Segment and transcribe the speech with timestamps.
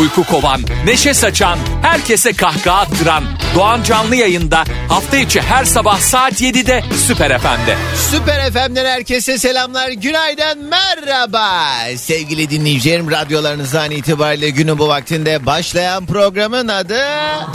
[0.00, 3.24] Uyku kovan, neşe saçan, herkese kahkaha attıran
[3.54, 7.76] Doğan Canlı yayında hafta içi her sabah saat 7'de Süper FM'de.
[8.10, 11.48] Süper FM'den herkese selamlar, günaydın, merhaba.
[11.96, 17.00] Sevgili dinleyicilerim, radyolarınızdan itibariyle günün bu vaktinde başlayan programın adı...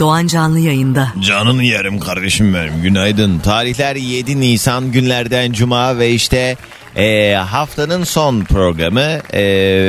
[0.00, 1.12] Doğan Canlı yayında.
[1.20, 3.38] Canını yerim kardeşim benim, günaydın.
[3.38, 6.56] Tarihler 7 Nisan günlerden Cuma ve işte
[6.96, 9.42] e, haftanın son programı e,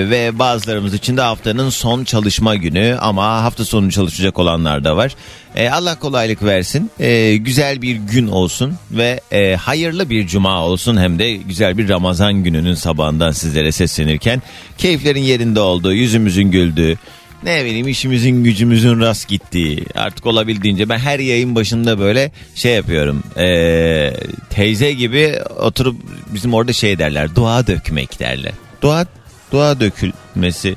[0.09, 5.16] ve bazılarımız için de haftanın son çalışma günü ama hafta sonu çalışacak olanlar da var.
[5.55, 6.91] E, Allah kolaylık versin.
[7.00, 11.90] E, güzel bir gün olsun ve e, hayırlı bir cuma olsun hem de güzel bir
[11.90, 14.42] Ramazan gününün sabahından sizlere seslenirken
[14.78, 16.98] keyiflerin yerinde olduğu, yüzümüzün güldüğü,
[17.45, 19.86] ne bileyim işimizin gücümüzün rast gittiği.
[19.95, 23.23] Artık olabildiğince ben her yayın başında böyle şey yapıyorum.
[23.38, 24.14] Ee,
[24.50, 25.95] teyze gibi oturup
[26.33, 28.52] bizim orada şey derler dua dökmek derler.
[28.81, 29.05] Dua
[29.52, 30.75] dua dökülmesi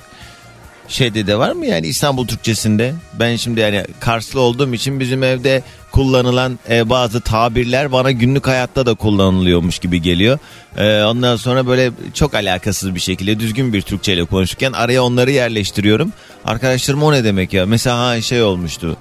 [0.89, 2.95] şeyde de var mı yani İstanbul Türkçesinde?
[3.21, 5.63] Ben şimdi yani Karslı olduğum için bizim evde
[5.99, 10.39] kullanılan e, bazı tabirler bana günlük hayatta da kullanılıyormuş gibi geliyor.
[10.77, 15.31] E, ondan sonra böyle çok alakasız bir şekilde düzgün bir Türkçe ile konuşurken araya onları
[15.31, 16.13] yerleştiriyorum.
[16.45, 18.97] Arkadaşlarım o ne demek ya mesela ha, şey olmuştu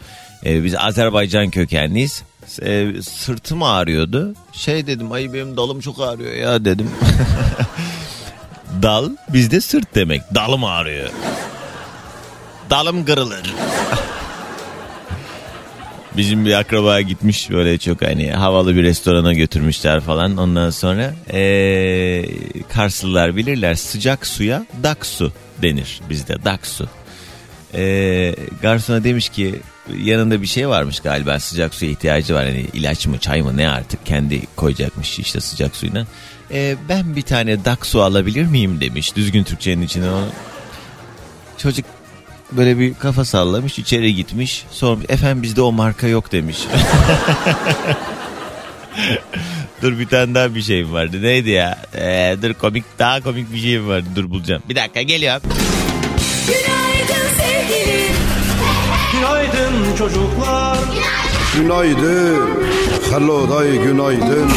[0.45, 2.23] e, biz Azerbaycan kökenliyiz.
[2.61, 4.33] E, sırtım ağrıyordu.
[4.53, 6.91] Şey dedim ay benim dalım çok ağrıyor ya dedim.
[8.81, 10.21] Dal bizde sırt demek.
[10.35, 11.09] Dalım ağrıyor.
[12.69, 13.53] Dalım kırılır.
[16.17, 20.37] Bizim bir akraba gitmiş böyle çok hani havalı bir restorana götürmüşler falan.
[20.37, 22.25] Ondan sonra ee,
[22.73, 26.89] Karslılar bilirler sıcak suya dak su denir bizde dak su.
[27.73, 29.55] Ee, garsona demiş ki
[30.03, 32.45] yanında bir şey varmış galiba sıcak suya ihtiyacı var.
[32.45, 36.07] Hani ilaç mı çay mı ne artık kendi koyacakmış işte sıcak suyuna.
[36.51, 40.05] Ee, ben bir tane dak su alabilir miyim demiş düzgün Türkçenin içine.
[41.57, 41.85] Çocuk
[42.51, 44.65] böyle bir kafa sallamış içeri gitmiş.
[44.71, 46.57] Sonra efendim bizde o marka yok demiş.
[49.81, 51.21] dur bir tane daha bir şeyim vardı.
[51.21, 51.77] Neydi ya?
[51.95, 54.05] Ee, dur komik daha komik bir şeyim vardı.
[54.15, 54.63] Dur bulacağım.
[54.69, 55.41] Bir dakika geliyorum.
[56.47, 58.15] Günaydın sevgilim.
[59.13, 60.77] Günaydın çocuklar.
[61.55, 62.49] Günaydın.
[63.11, 64.51] Hello day günaydın.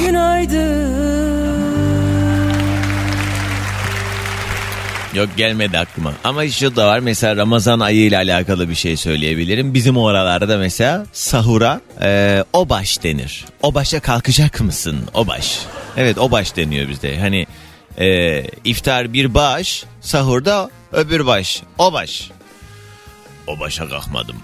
[0.00, 1.31] Günaydın.
[5.14, 6.12] Yok gelmedi aklıma.
[6.24, 9.74] Ama şu da var mesela Ramazan ayı ile alakalı bir şey söyleyebilirim.
[9.74, 13.44] Bizim oralarda mesela sahura e, o baş denir.
[13.62, 15.00] O başa kalkacak mısın?
[15.14, 15.58] O baş.
[15.96, 17.18] Evet o baş deniyor bizde.
[17.18, 17.46] Hani
[17.98, 21.62] e, iftar bir baş, sahurda öbür baş.
[21.78, 22.30] O baş.
[23.46, 24.36] O başa kalkmadım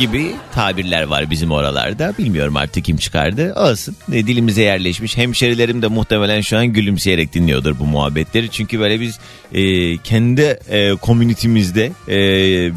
[0.00, 2.14] gibi tabirler var bizim oralarda.
[2.18, 3.54] Bilmiyorum artık kim çıkardı.
[3.54, 3.96] Olsun.
[4.12, 5.16] E, dilimize yerleşmiş.
[5.16, 8.50] Hemşerilerim de muhtemelen şu an gülümseyerek dinliyordur bu muhabbetleri.
[8.50, 9.18] Çünkü böyle biz
[9.52, 12.16] e, kendi e, komünitimizde e,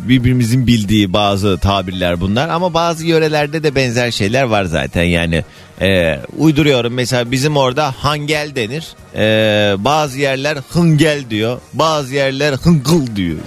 [0.10, 2.50] birbirimizin bildiği bazı tabirler bunlar.
[2.50, 5.04] Ama bazı yörelerde de benzer şeyler var zaten.
[5.04, 5.44] Yani
[5.82, 8.88] e, uyduruyorum mesela bizim orada hangel denir.
[9.16, 9.24] E,
[9.84, 11.62] bazı yerler hıngel diyor.
[11.74, 13.38] Bazı yerler hıngıl diyor.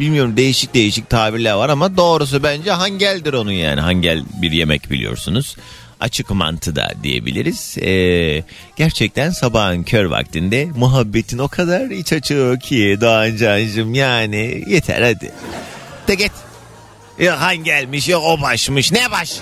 [0.00, 3.80] Bilmiyorum değişik değişik tabirler var ama doğrusu bence hangeldir onun yani.
[3.80, 5.56] Hangel bir yemek biliyorsunuz.
[6.00, 7.78] Açık mantı da diyebiliriz.
[7.78, 8.44] Ee,
[8.76, 15.32] gerçekten sabahın kör vaktinde muhabbetin o kadar iç açığı ki Doğan Can'cığım yani yeter hadi.
[16.08, 16.32] De git.
[17.18, 19.36] Yok hangelmiş yok o başmış ne baş?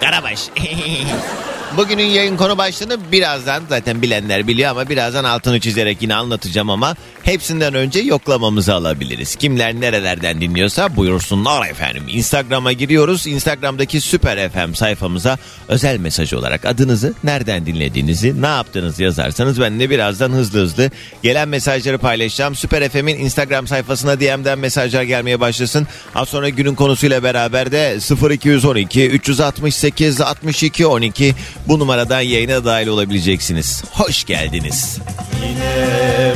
[0.00, 0.40] Karabaş.
[1.76, 6.96] Bugünün yayın konu başlığını birazdan zaten bilenler biliyor ama birazdan altını çizerek yine anlatacağım ama
[7.24, 9.36] hepsinden önce yoklamamızı alabiliriz.
[9.36, 12.02] Kimler nerelerden dinliyorsa buyursunlar efendim.
[12.08, 13.26] Instagram'a giriyoruz.
[13.26, 19.90] Instagram'daki Süper FM sayfamıza özel mesaj olarak adınızı, nereden dinlediğinizi, ne yaptığınızı yazarsanız ben de
[19.90, 20.90] birazdan hızlı hızlı
[21.22, 22.54] gelen mesajları paylaşacağım.
[22.54, 25.86] Süper FM'in Instagram sayfasına DM'den mesajlar gelmeye başlasın.
[26.14, 27.98] Az sonra günün konusuyla beraber de
[28.34, 31.34] 0212 368 62 12
[31.68, 33.84] bu numaradan yayına dahil olabileceksiniz.
[33.92, 34.98] Hoş geldiniz.
[35.42, 36.34] Yine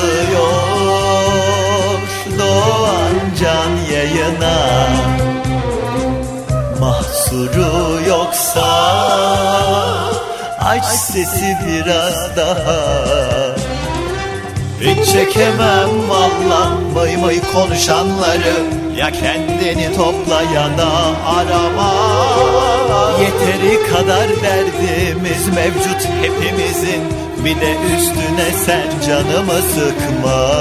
[0.00, 0.52] başlıyor
[2.38, 4.88] Doğan Can yayına.
[6.80, 8.90] Mahsuru yoksa
[10.60, 12.80] Aç sesi biraz daha.
[14.80, 18.54] Hiç çekemem valla May may konuşanları.
[18.96, 20.90] Ya kendini topla ya da
[21.26, 21.94] arama.
[23.20, 27.02] Yeteri kadar derdimiz mevcut hepimizin
[27.44, 30.56] Bir de üstüne sen canımı sıkma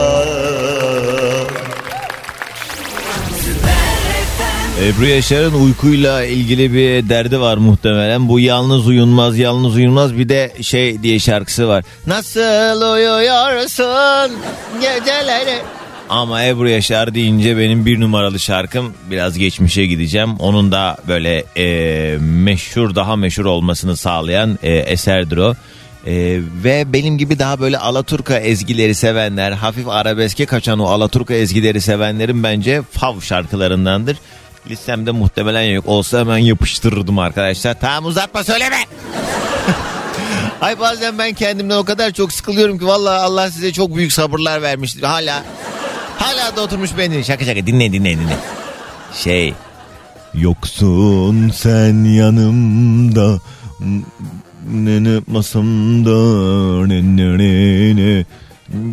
[4.83, 8.27] Ebru Yaşar'ın uykuyla ilgili bir derdi var muhtemelen.
[8.27, 10.17] Bu yalnız uyunmaz, yalnız uyunmaz.
[10.17, 11.83] Bir de şey diye şarkısı var.
[12.07, 14.31] Nasıl uyuyorsun
[14.81, 15.59] geceleri?
[16.09, 20.35] Ama Ebru Yaşar deyince benim bir numaralı şarkım biraz geçmişe gideceğim.
[20.39, 25.55] Onun da böyle e, meşhur daha meşhur olmasını sağlayan e, eserdir o.
[26.05, 31.81] E, ve benim gibi daha böyle Alaturka ezgileri sevenler, hafif arabeske kaçan o Alaturka ezgileri
[31.81, 34.17] sevenlerin bence fav şarkılarındandır.
[34.69, 35.85] Listemde muhtemelen yok.
[35.87, 37.79] Olsa hemen yapıştırırdım arkadaşlar.
[37.79, 38.77] Tamam uzatma söyleme.
[40.61, 44.61] Ay bazen ben kendimden o kadar çok sıkılıyorum ki vallahi Allah size çok büyük sabırlar
[44.61, 45.03] vermiştir.
[45.03, 45.43] Hala
[46.17, 48.37] hala da oturmuş beni şaka şaka dinle dinle dinle.
[49.13, 49.53] Şey
[50.33, 53.39] Yoksun sen yanımda
[54.67, 58.25] ne ne masamda ne ne ne ne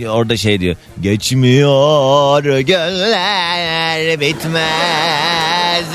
[0.08, 0.76] Orada şey diyor.
[1.00, 5.86] Geçmiyor göller bitmez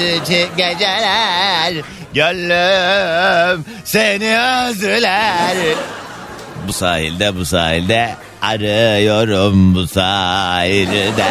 [0.57, 1.73] geceler.
[2.13, 5.57] Gönlüm seni özler.
[6.67, 11.23] Bu sahilde bu sahilde arıyorum bu sahilde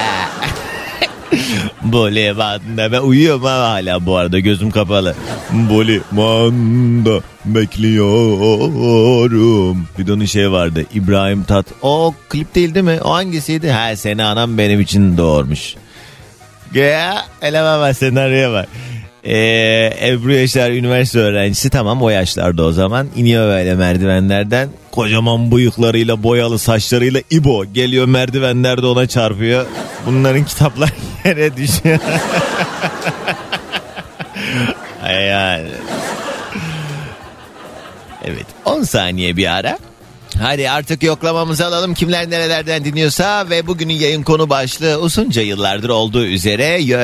[1.82, 5.14] bu limanda ben uyuyorum ama hala bu arada gözüm kapalı.
[5.52, 7.20] Bu limanda
[8.64, 9.86] bekliyorum.
[9.98, 11.66] Bir de onun şey vardı İbrahim Tat.
[11.82, 12.98] O klip değil değil mi?
[13.04, 13.70] O hangisiydi?
[13.70, 15.74] Ha seni anam benim için doğurmuş.
[16.74, 18.68] Ya eleme bak senaryoya bak.
[19.24, 23.06] Ee, Ebru Yaşar üniversite öğrencisi tamam o yaşlarda o zaman.
[23.16, 24.68] İniyor böyle merdivenlerden.
[24.90, 29.66] Kocaman bıyıklarıyla boyalı saçlarıyla İbo geliyor merdivenlerde ona çarpıyor.
[30.06, 30.92] Bunların kitaplar
[31.24, 31.98] yere düşüyor.
[35.10, 35.68] Yani.
[38.24, 39.78] Evet 10 saniye bir ara
[40.38, 46.24] Hadi artık yoklamamızı alalım kimler nerelerden dinliyorsa ve bugünün yayın konu başlığı uzunca yıllardır olduğu
[46.24, 46.96] üzere e,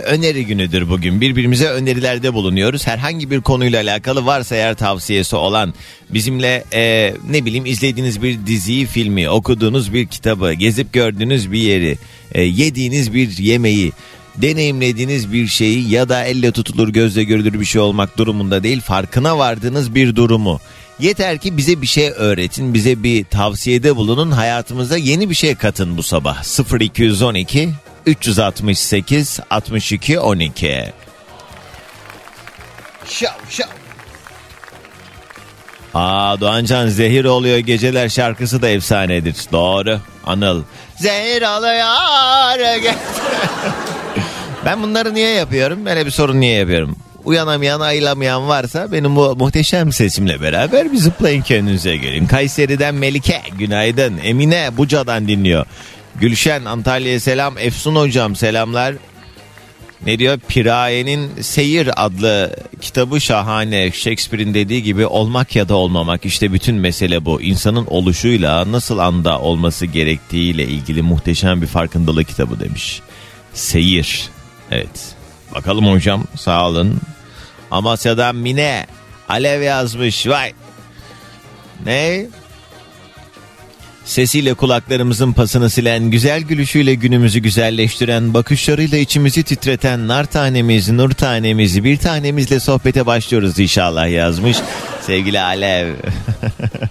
[0.00, 1.20] öneri günüdür bugün.
[1.20, 2.86] Birbirimize önerilerde bulunuyoruz.
[2.86, 5.74] Herhangi bir konuyla alakalı varsa eğer tavsiyesi olan
[6.10, 11.98] bizimle e, ne bileyim izlediğiniz bir diziyi, filmi, okuduğunuz bir kitabı, gezip gördüğünüz bir yeri,
[12.32, 13.92] e, yediğiniz bir yemeği,
[14.36, 19.38] deneyimlediğiniz bir şeyi ya da elle tutulur gözle görülür bir şey olmak durumunda değil farkına
[19.38, 20.60] vardığınız bir durumu
[20.98, 25.96] Yeter ki bize bir şey öğretin, bize bir tavsiyede bulunun, hayatımıza yeni bir şey katın
[25.96, 26.44] bu sabah.
[26.80, 27.70] 0212
[28.06, 30.92] 368 62 12.
[33.08, 33.66] Şav şav.
[35.94, 39.36] Aa Doğancan zehir oluyor geceler şarkısı da efsanedir.
[39.52, 40.00] Doğru.
[40.26, 40.62] Anıl.
[40.96, 42.88] Zehir oluyor.
[44.64, 45.84] ben bunları niye yapıyorum?
[45.84, 46.96] Böyle bir sorun niye yapıyorum?
[47.28, 52.26] Uyanamayan, ayılamayan varsa benim bu muhteşem sesimle beraber bir zıplayın kendinize gelin.
[52.26, 54.18] Kayseri'den Melike, günaydın.
[54.22, 55.66] Emine, Buca'dan dinliyor.
[56.20, 57.58] Gülşen, Antalya'ya selam.
[57.58, 58.94] Efsun hocam selamlar.
[60.06, 60.38] Ne diyor?
[60.48, 63.90] Piraye'nin Seyir adlı kitabı şahane.
[63.92, 66.24] Shakespeare'in dediği gibi olmak ya da olmamak.
[66.24, 67.42] İşte bütün mesele bu.
[67.42, 73.00] İnsanın oluşuyla nasıl anda olması gerektiğiyle ilgili muhteşem bir farkındalık kitabı demiş.
[73.54, 74.28] Seyir.
[74.70, 75.14] Evet.
[75.54, 77.00] Bakalım hocam sağ olun.
[77.70, 78.86] Amasya'dan Mine.
[79.28, 80.26] Alev yazmış.
[80.26, 80.52] Vay.
[81.84, 82.26] Ne?
[84.04, 91.84] Sesiyle kulaklarımızın pasını silen, güzel gülüşüyle günümüzü güzelleştiren, bakışlarıyla içimizi titreten nar tanemiz, nur tanemiz,
[91.84, 94.56] bir tanemizle sohbete başlıyoruz inşallah yazmış.
[95.00, 95.94] Sevgili Alev.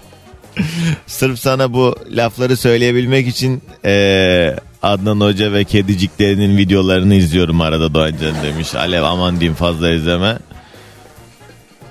[1.06, 8.34] Sırf sana bu lafları söyleyebilmek için eee, Adnan Hoca ve kediciklerinin videolarını izliyorum arada Doğancan
[8.42, 8.74] demiş.
[8.74, 10.38] Alev aman diyeyim fazla izleme.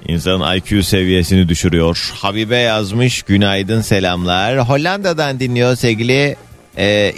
[0.07, 2.13] İnsanın IQ seviyesini düşürüyor.
[2.15, 4.59] Habibe yazmış günaydın selamlar.
[4.59, 6.35] Hollanda'dan dinliyor sevgili
[6.77, 7.13] eee,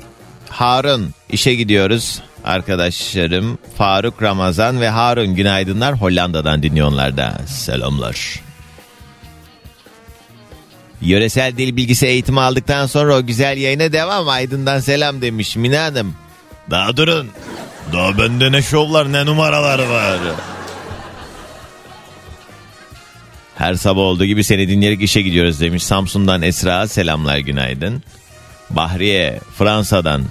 [0.50, 1.14] Harun.
[1.30, 3.58] İşe gidiyoruz arkadaşlarım.
[3.78, 5.94] Faruk Ramazan ve Harun günaydınlar.
[6.02, 8.42] Hollanda'dan dinliyorlar da selamlar.
[11.02, 14.30] Yöresel dil bilgisi eğitimi aldıktan sonra o güzel yayına devam.
[14.30, 16.16] Aydın'dan selam demiş Mine Hanım.
[16.70, 17.28] Daha durun.
[17.94, 20.20] Daha bende ne şovlar ne numaralar var.
[23.60, 25.84] Her sabah olduğu gibi seni dinleyerek işe gidiyoruz demiş.
[25.84, 28.04] Samsun'dan Esra selamlar günaydın.
[28.70, 30.24] Bahriye Fransa'dan.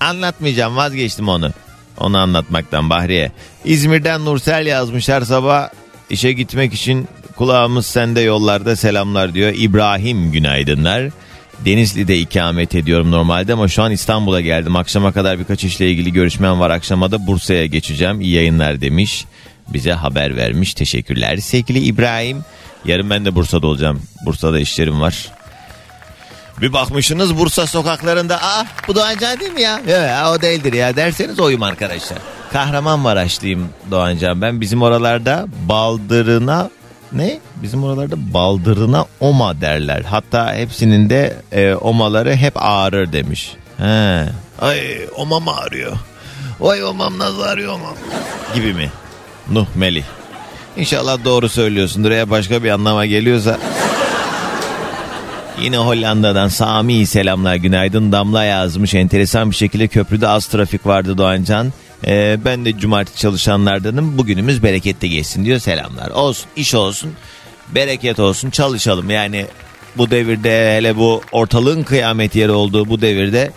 [0.00, 1.50] Anlatmayacağım vazgeçtim onu.
[1.98, 3.32] Onu anlatmaktan Bahriye.
[3.64, 5.68] İzmir'den Nursel yazmış her sabah
[6.10, 9.54] işe gitmek için kulağımız sende yollarda selamlar diyor.
[9.56, 11.10] İbrahim günaydınlar.
[11.64, 14.76] Denizli'de ikamet ediyorum normalde ama şu an İstanbul'a geldim.
[14.76, 16.70] Akşama kadar birkaç işle ilgili görüşmem var.
[16.70, 18.20] Akşama da Bursa'ya geçeceğim.
[18.20, 19.24] İyi yayınlar demiş.
[19.68, 20.74] Bize haber vermiş.
[20.74, 22.44] Teşekkürler sevgili İbrahim.
[22.84, 24.02] Yarın ben de Bursa'da olacağım.
[24.26, 25.28] Bursa'da işlerim var.
[26.60, 29.80] Bir bakmışsınız Bursa sokaklarında aa bu Doğancan değil mi ya?
[29.88, 32.18] Ya o değildir ya derseniz oyum arkadaşlar.
[32.52, 34.60] Kahramanmaraşlıyım Doğancan ben.
[34.60, 36.70] Bizim oralarda baldırına
[37.12, 37.40] ne?
[37.56, 40.02] Bizim oralarda baldırına oma derler.
[40.02, 43.52] Hatta hepsinin de e, omaları hep ağrır demiş.
[43.78, 44.24] He.
[44.60, 44.80] Ay
[45.16, 45.92] omam ağrıyor.
[46.60, 47.94] Vay omam nasıl ağrıyor omam.
[48.54, 48.90] Gibi mi?
[49.50, 50.04] Nuh Melih.
[50.76, 52.10] İnşallah doğru söylüyorsundur.
[52.10, 53.58] Eğer başka bir anlama geliyorsa
[55.62, 61.72] Yine Hollanda'dan Sami selamlar günaydın Damla yazmış enteresan bir şekilde köprüde az trafik vardı Doğancan.
[62.06, 66.10] Ee, ben de cumartesi çalışanlardanım bugünümüz bereketli geçsin diyor selamlar.
[66.10, 67.12] Olsun iş olsun
[67.74, 69.46] bereket olsun çalışalım yani
[69.96, 73.52] bu devirde hele bu ortalığın kıyamet yeri olduğu bu devirde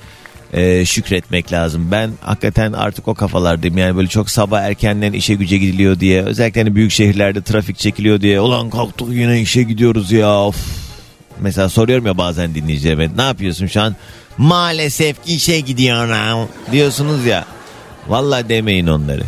[0.53, 1.87] e, şükretmek lazım.
[1.91, 6.61] Ben hakikaten artık o kafalardayım yani böyle çok sabah erkenden işe güce gidiliyor diye özellikle
[6.61, 10.87] hani büyük şehirlerde trafik çekiliyor diye ulan kalktık yine işe gidiyoruz ya of
[11.41, 13.95] Mesela soruyorum ya bazen dinleyicilerime ne yapıyorsun şu an?
[14.37, 17.45] Maalesef işe gidiyorum diyorsunuz ya.
[18.07, 19.23] Vallahi demeyin onları.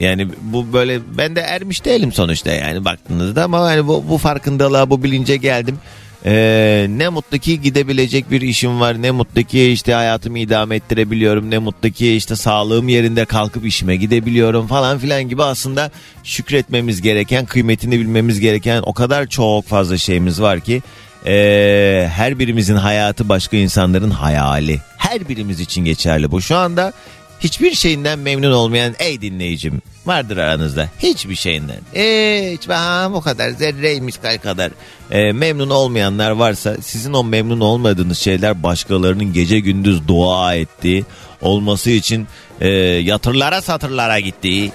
[0.00, 4.90] Yani bu böyle ben de ermiş değilim sonuçta yani baktığınızda ama yani bu, bu farkındalığa
[4.90, 5.78] bu bilince geldim.
[6.26, 11.50] Ee, ne mutlu ki gidebilecek bir işim var ne mutlu ki işte hayatımı idame ettirebiliyorum
[11.50, 15.90] ne mutlu ki işte sağlığım yerinde kalkıp işime gidebiliyorum falan filan gibi aslında
[16.24, 20.82] şükretmemiz gereken kıymetini bilmemiz gereken o kadar çok fazla şeyimiz var ki
[21.26, 24.80] ee, her birimizin hayatı başka insanların hayali.
[24.96, 26.40] Her birimiz için geçerli bu.
[26.40, 26.92] Şu anda
[27.40, 30.88] hiçbir şeyinden memnun olmayan ey dinleyicim vardır aranızda.
[30.98, 31.78] Hiçbir şeyinden.
[31.92, 34.72] Hiç ha, o kadar zerre miskal kadar.
[35.10, 41.04] Ee, memnun olmayanlar varsa sizin o memnun olmadığınız şeyler başkalarının gece gündüz dua ettiği
[41.40, 42.26] olması için
[42.60, 44.72] e, yatırlara satırlara gittiği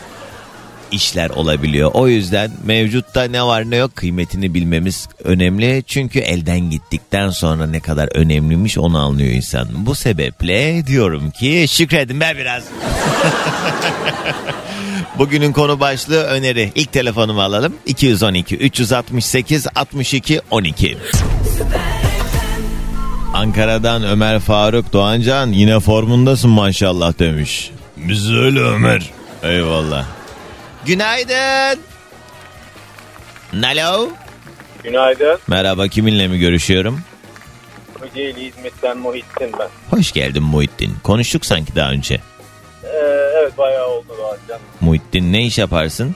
[0.91, 1.91] işler olabiliyor.
[1.93, 5.83] O yüzden mevcutta ne var ne yok kıymetini bilmemiz önemli.
[5.87, 9.67] Çünkü elden gittikten sonra ne kadar önemliymiş onu anlıyor insan.
[9.73, 12.63] Bu sebeple diyorum ki şükredin be biraz.
[15.17, 16.71] Bugünün konu başlığı öneri.
[16.75, 17.73] İlk telefonumu alalım.
[17.85, 20.97] 212 368 62 12.
[23.33, 27.71] Ankara'dan Ömer Faruk Doğancan yine formundasın maşallah demiş.
[27.97, 29.09] Biz öyle Ömer.
[29.43, 30.18] Eyvallah.
[30.85, 31.81] Günaydın.
[33.63, 34.09] Alo.
[34.83, 35.39] Günaydın.
[35.47, 37.01] Merhaba kiminle mi görüşüyorum?
[37.99, 39.97] Kocaeli İzmit'ten Muhittin ben.
[39.97, 40.95] Hoş geldin Muhittin.
[41.03, 42.15] Konuştuk sanki daha önce.
[42.83, 42.87] Ee,
[43.39, 44.59] evet bayağı oldu Doğancan.
[44.81, 46.15] Muhittin ne iş yaparsın?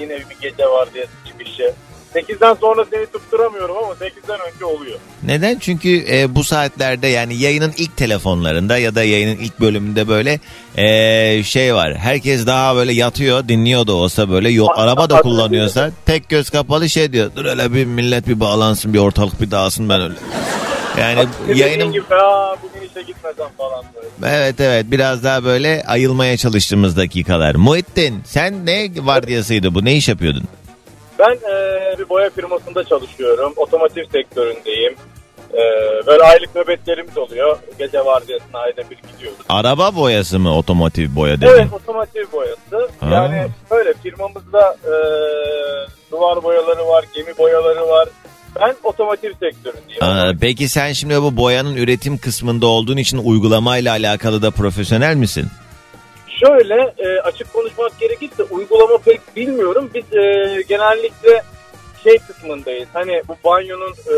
[0.00, 1.72] Yine bir gece var diye çıkışı.
[2.14, 4.98] 8'den sonra seni tutturamıyorum ama 8'den önce oluyor.
[5.22, 5.58] Neden?
[5.58, 10.40] Çünkü e, bu saatlerde yani yayının ilk telefonlarında ya da yayının ilk bölümünde böyle
[10.76, 11.94] e, şey var.
[11.96, 16.88] Herkes daha böyle yatıyor dinliyor da olsa böyle yo, araba da kullanıyorsa tek göz kapalı
[16.88, 17.30] şey diyor.
[17.36, 20.14] Dur öyle bir millet bir bağlansın bir ortalık bir dağılsın ben öyle.
[21.00, 24.34] Yani yayının gibi Aa, bugün işe gitmesem falan böyle.
[24.36, 27.54] evet evet biraz daha böyle ayılmaya çalıştığımız dakikalar.
[27.54, 30.42] Muhittin sen ne vardiyasıydı bu ne iş yapıyordun?
[31.18, 33.52] Ben e, bir boya firmasında çalışıyorum.
[33.56, 34.94] Otomotiv sektöründeyim.
[35.52, 35.60] E,
[36.06, 37.58] böyle aylık nöbetlerimiz oluyor.
[37.78, 39.38] Gece vardiyasına ayda bir gidiyoruz.
[39.48, 41.46] Araba boyası mı otomotiv boya dedin?
[41.46, 42.90] Evet otomotiv boyası.
[43.00, 43.08] Ha.
[43.12, 44.92] Yani böyle firmamızda e,
[46.10, 48.08] duvar boyaları var, gemi boyaları var.
[48.60, 50.02] Ben otomotiv sektöründeyim.
[50.02, 55.46] Aa, peki sen şimdi bu boyanın üretim kısmında olduğun için uygulamayla alakalı da profesyonel misin?
[56.46, 59.90] Şöyle e, açık konuşmak gerekirse uygulama pek bilmiyorum.
[59.94, 61.42] Biz e, genellikle
[62.04, 62.88] şey kısmındayız.
[62.92, 64.14] Hani bu banyonun e,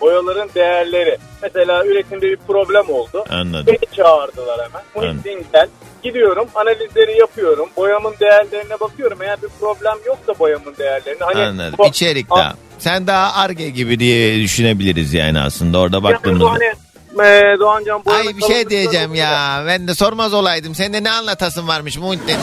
[0.00, 1.18] boyaların değerleri.
[1.42, 3.24] Mesela üretimde bir problem oldu.
[3.30, 3.66] Anladım.
[3.66, 4.82] Beni çağırdılar hemen.
[5.14, 5.68] Muhittin gel.
[6.02, 7.68] Gidiyorum analizleri yapıyorum.
[7.76, 9.22] Boyamın değerlerine bakıyorum.
[9.22, 11.24] Eğer bir problem yoksa boyamın değerlerini.
[11.24, 11.74] Hani Anladım.
[11.78, 12.54] bu- İçerik daha.
[12.78, 16.44] Sen daha arge gibi diye düşünebiliriz yani aslında orada Yani baktığımızda.
[16.44, 16.72] bu hani
[17.14, 17.60] e,
[18.06, 19.64] boyanın Ay bir şey diyeceğim ya.
[19.66, 20.74] Ben de sormaz olaydım.
[20.74, 22.36] Sen de ne anlatasın varmış Muhittin.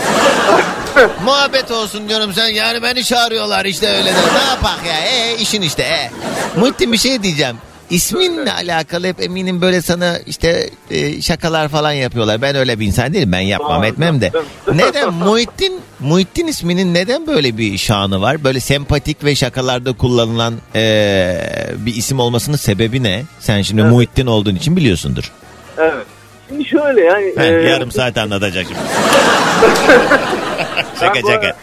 [1.25, 2.47] Muhabbet olsun diyorum sen.
[2.47, 4.17] Yani beni çağırıyorlar işte öyle de.
[4.33, 5.00] Ne yapak ya?
[5.00, 6.12] E işin işte e.
[6.59, 7.57] Muhittin bir şey diyeceğim.
[7.89, 12.41] İsminle alakalı hep eminim böyle sana işte e, şakalar falan yapıyorlar.
[12.41, 13.32] Ben öyle bir insan değilim.
[13.32, 14.32] Ben yapmam Aa, etmem de.
[14.74, 18.44] Neden Muhittin Muhittin isminin neden böyle bir şanı var?
[18.44, 21.39] Böyle sempatik ve şakalarda kullanılan e,
[21.77, 23.24] bir isim olmasının sebebi ne?
[23.39, 23.91] Sen şimdi Evet.
[23.91, 25.32] Muhittin olduğun için biliyorsundur.
[25.77, 26.06] Evet.
[26.50, 27.34] Şimdi şöyle yani.
[27.38, 28.79] Heh, e, yarım saat anlatacak şimdi.
[31.00, 31.56] şaka şaka.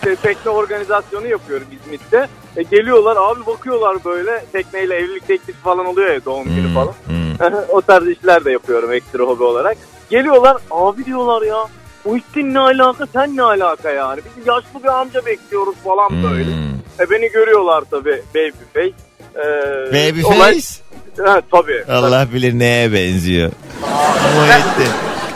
[0.00, 2.28] Tekne organizasyonu yapıyorum İzmit'te.
[2.56, 6.92] E, geliyorlar abi bakıyorlar böyle tekneyle evlilik teklifi falan oluyor ya doğum günü Hmm, falan.
[7.06, 7.62] hmm.
[7.68, 9.76] o tarz işler de yapıyorum ekstra hobi olarak.
[10.10, 11.56] Geliyorlar abi diyorlar ya
[12.04, 14.20] Muhittin ne alaka sen ne alaka yani.
[14.38, 16.50] Biz yaşlı bir amca bekliyoruz falan böyle.
[16.50, 16.78] Hmm.
[17.06, 18.94] E, beni görüyorlar tabii baby face.
[19.34, 19.44] E,
[19.92, 20.66] Baby olay- face.
[21.26, 21.84] Ha, tabii.
[21.90, 23.50] Allah bilir neye benziyor.
[24.36, 24.92] Muhittin.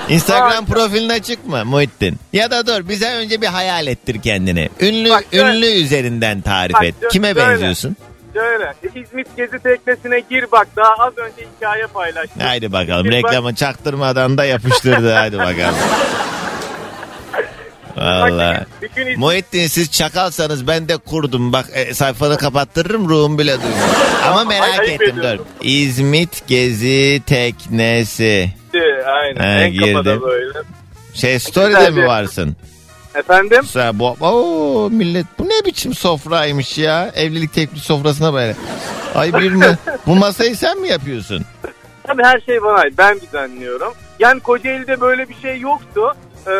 [0.09, 2.17] Instagram profilin açık mı Muhittin?
[2.33, 4.69] Ya da dur bize önce bir hayal ettir kendini.
[4.81, 6.95] Ünlü Bak, şöyle- ünlü üzerinden tarif Bak, et.
[7.03, 7.41] şö- Kime şöyle.
[7.51, 7.97] benziyorsun?
[8.35, 12.43] Şöyle İzmit gezi teknesine gir bak daha az önce hikaye paylaştım.
[12.43, 15.75] Haydi bakalım Bir bak- reklamı çaktırmadan da yapıştırdı hadi bakalım.
[17.97, 18.67] Valla.
[18.83, 21.53] Bir gün İzmit Muhittin siz çakalsanız ben de kurdum.
[21.53, 23.89] Bak e, sayfanı kapattırırım ruhum bile duymuyor.
[24.27, 25.21] Ama merak ayıp ettim dur.
[25.23, 25.47] ediyorsun.
[25.63, 28.51] İzmit Gezi Teknesi.
[29.05, 30.23] Aynen He, en kafada girdim.
[30.29, 30.59] böyle.
[31.15, 32.57] Şey story'de mi varsın?
[33.15, 33.65] Efendim?
[33.67, 37.11] Sen bu Oo, millet bu ne biçim sofraymış ya.
[37.15, 38.57] Evlilik teklif sofrasına böyle.
[39.15, 39.79] Ay bir mi?
[40.07, 41.45] Bu masayı sen mi yapıyorsun?
[42.07, 42.95] Tabii her şey bana ait.
[42.99, 43.93] Ben düzenliyorum.
[44.19, 46.01] Yani Kocaeli'de böyle bir şey yoktu.
[46.47, 46.51] Ee,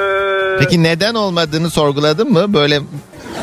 [0.59, 2.55] Peki neden olmadığını sorguladın mı?
[2.55, 2.81] Böyle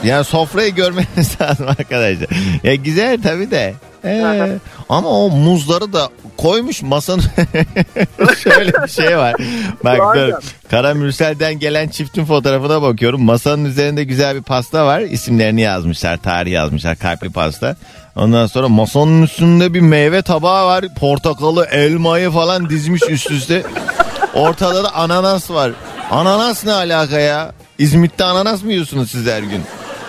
[0.03, 2.27] yani sofrayı görmeniz lazım arkadaşlar.
[2.63, 3.73] Ya güzel tabii de.
[4.05, 4.57] Ee,
[4.89, 6.09] ama o muzları da
[6.41, 7.21] koymuş masanın
[8.43, 9.35] şöyle bir şey var.
[9.83, 10.33] Bak dur.
[10.69, 13.23] Kara Mürsel'den gelen çiftin fotoğrafına bakıyorum.
[13.23, 14.99] Masanın üzerinde güzel bir pasta var.
[14.99, 16.95] İsimlerini yazmışlar, tarih yazmışlar.
[16.95, 17.75] Kalpli pasta.
[18.15, 20.85] Ondan sonra masanın üstünde bir meyve tabağı var.
[20.99, 23.63] Portakalı, elmayı falan dizmiş üst üste.
[24.33, 25.71] Ortada da ananas var.
[26.11, 27.51] Ananas ne alaka ya?
[27.79, 29.61] İzmit'te ananas mı yiyorsunuz siz her gün?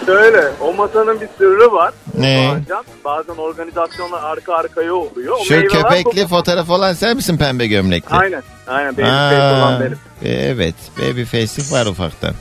[0.06, 1.92] Şöyle o masanın bir sırrı var.
[2.18, 2.48] Ne?
[2.52, 5.36] Bazen, bazen organizasyonlar arka arkaya oluyor.
[5.40, 8.16] O Şu köpekli bu- fotoğraf olan sen misin pembe gömlekli?
[8.16, 8.42] Aynen.
[8.66, 8.96] Aynen.
[8.96, 9.98] Benim face olan Aa, benim.
[10.24, 12.34] evet baby face'lik var ufaktan.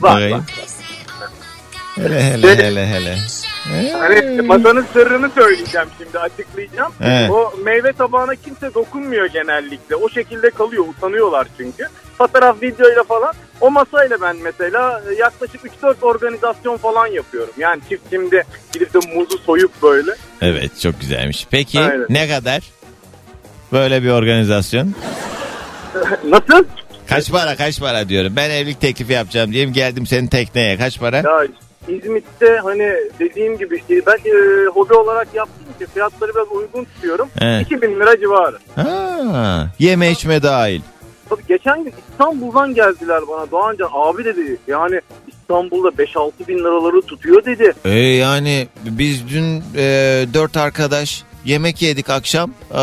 [0.00, 0.38] Var, Bakayım.
[0.38, 0.44] var.
[1.96, 3.18] Hele hele hele hele.
[3.98, 6.92] Hani masanın sırrını söyleyeceğim şimdi açıklayacağım.
[7.00, 7.30] Evet.
[7.30, 9.96] O meyve tabağına kimse dokunmuyor genellikle.
[9.96, 11.88] O şekilde kalıyor utanıyorlar çünkü.
[12.18, 13.34] Fotoğraf videoyla falan.
[13.60, 17.54] O masayla ben mesela yaklaşık 3-4 organizasyon falan yapıyorum.
[17.58, 20.10] Yani çift şimdi gidip de muzu soyup böyle.
[20.40, 21.46] Evet çok güzelmiş.
[21.50, 22.06] Peki Aynen.
[22.08, 22.62] ne kadar?
[23.72, 24.94] Böyle bir organizasyon.
[26.24, 26.64] Nasıl?
[27.06, 28.32] Kaç para kaç para diyorum.
[28.36, 30.76] Ben evlilik teklifi yapacağım diyeyim geldim senin tekneye.
[30.78, 31.16] Kaç para?
[31.16, 31.46] Ya
[31.88, 37.28] İzmit'te hani dediğim gibi ben e, hobi olarak yaptığım için fiyatları biraz uygun tutuyorum.
[37.40, 37.66] Evet.
[37.66, 38.58] 2000 lira civarı.
[38.76, 40.80] Ha, yeme içme dahil.
[41.28, 47.44] Tabii geçen gün İstanbul'dan geldiler bana Doğancan abi dedi yani İstanbul'da 5-6 bin liraları tutuyor
[47.44, 47.72] dedi.
[47.84, 49.82] E yani biz dün e,
[50.34, 52.50] dört arkadaş yemek yedik akşam.
[52.74, 52.82] E,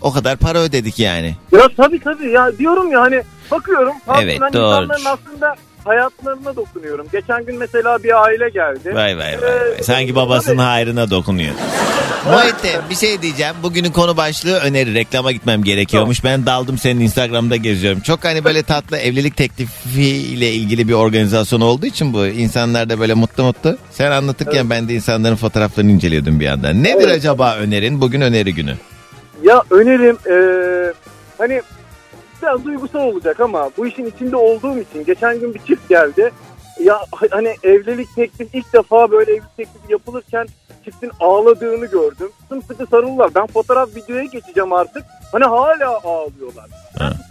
[0.00, 1.36] o kadar para ödedik yani.
[1.52, 4.88] Ya tabii tabii ya diyorum ya hani bakıyorum Evet, doğru.
[5.06, 5.54] aslında
[5.88, 7.06] hayatlarına dokunuyorum.
[7.12, 8.94] Geçen gün mesela bir aile geldi.
[8.94, 9.42] Vay vay vay.
[9.42, 9.72] vay.
[9.78, 11.54] Ee, Sanki babasının hayrına dokunuyor.
[12.32, 13.54] Muhittin bir şey diyeceğim.
[13.62, 14.94] Bugünün konu başlığı öneri.
[14.94, 16.24] Reklama gitmem gerekiyormuş.
[16.24, 18.00] Ben daldım senin Instagram'da geziyorum.
[18.00, 22.26] Çok hani böyle tatlı evlilik teklifi ile ilgili bir organizasyon olduğu için bu.
[22.26, 23.76] insanlar da böyle mutlu mutlu.
[23.90, 26.84] Sen anlatırken ben de insanların fotoğraflarını inceliyordum bir yandan.
[26.84, 27.16] Nedir Evet.
[27.16, 28.00] acaba önerin?
[28.00, 28.74] Bugün öneri günü.
[29.42, 30.92] Ya önerim eee,
[31.38, 31.62] hani
[32.42, 36.30] biraz duygusal olacak ama bu işin içinde olduğum için geçen gün bir çift geldi.
[36.80, 40.46] Ya hani evlilik teklifi ilk defa böyle evlilik teklifi yapılırken
[40.84, 42.30] çiftin ağladığını gördüm.
[42.48, 43.34] Sımsıkı sarılırlar.
[43.34, 45.04] Ben fotoğraf videoya geçeceğim artık.
[45.32, 46.66] Hani hala ağlıyorlar.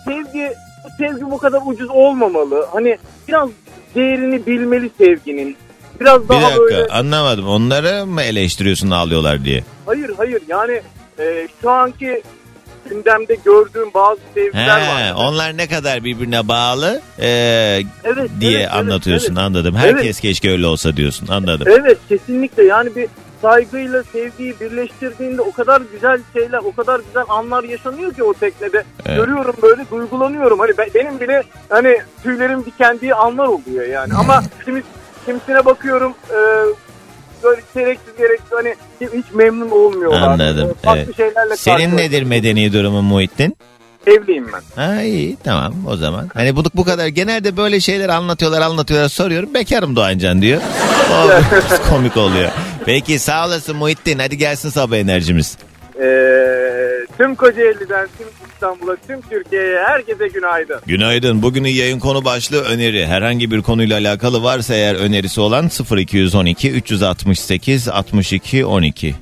[0.05, 0.53] Sevgi,
[0.85, 2.67] bu sevgi bu kadar ucuz olmamalı.
[2.73, 3.49] Hani biraz
[3.95, 5.57] değerini bilmeli sevginin.
[5.99, 7.47] Biraz Bir daha dakika böyle anlamadım.
[7.47, 9.63] Onları mı eleştiriyorsun ağlıyorlar diye?
[9.85, 10.81] Hayır hayır yani
[11.19, 12.23] e, şu anki
[12.89, 15.13] gündemde gördüğüm bazı sevgiler He, var.
[15.17, 17.27] onlar ne kadar birbirine bağlı e,
[18.03, 19.75] Evet, diye evet, anlatıyorsun Evet, anladım.
[19.75, 21.67] Herkes keşke öyle olsa diyorsun anladım.
[21.69, 21.81] evet.
[21.85, 23.07] Evet, kesinlikle yani bir
[23.41, 28.83] saygıyla sevgiyi birleştirdiğinde o kadar güzel şeyler, o kadar güzel anlar yaşanıyor ki o teknede.
[29.05, 29.17] Evet.
[29.17, 30.59] Görüyorum böyle duygulanıyorum.
[30.59, 34.13] Hani be- benim bile hani tüylerim dikendiği anlar oluyor yani.
[34.13, 34.83] Ama şimdi
[35.25, 36.35] kimisine bakıyorum e,
[37.43, 40.21] böyle gereksiz gereksiz hani hiç memnun olmuyorlar.
[40.21, 41.17] Anladım, Farklı evet.
[41.17, 43.57] şeylerle Senin nedir medeni durumun Muhittin?
[44.07, 44.83] Evliyim ben.
[44.83, 46.29] Ha iyi tamam o zaman.
[46.33, 49.53] Hani bu, bu kadar genelde böyle şeyler anlatıyorlar anlatıyorlar soruyorum.
[49.53, 50.61] Bekarım Doğancan diyor.
[51.07, 52.51] O biraz komik oluyor.
[52.85, 55.57] Peki sağ olasın Muhittin hadi gelsin sabah enerjimiz.
[56.01, 60.79] Ee, tüm Kocaeli'den, tüm İstanbul'a, tüm Türkiye'ye herkese günaydın.
[60.85, 61.41] Günaydın.
[61.41, 63.07] Bugünün yayın konu başlığı öneri.
[63.07, 69.15] Herhangi bir konuyla alakalı varsa eğer önerisi olan 0212 368 62 12.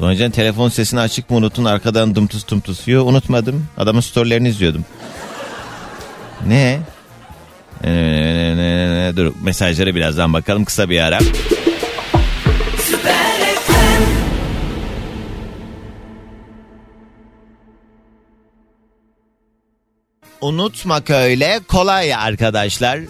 [0.00, 2.88] Doğancan telefon sesini açık mı unuttun arkadan dımtıs tımtıs.
[2.88, 3.66] Yok unutmadım.
[3.78, 4.84] Adamın storylerini izliyordum.
[6.46, 6.80] Ne?
[7.84, 11.18] Ee, dur mesajlara birazdan bakalım kısa bir ara.
[20.44, 23.00] Unutmak öyle kolay arkadaşlar.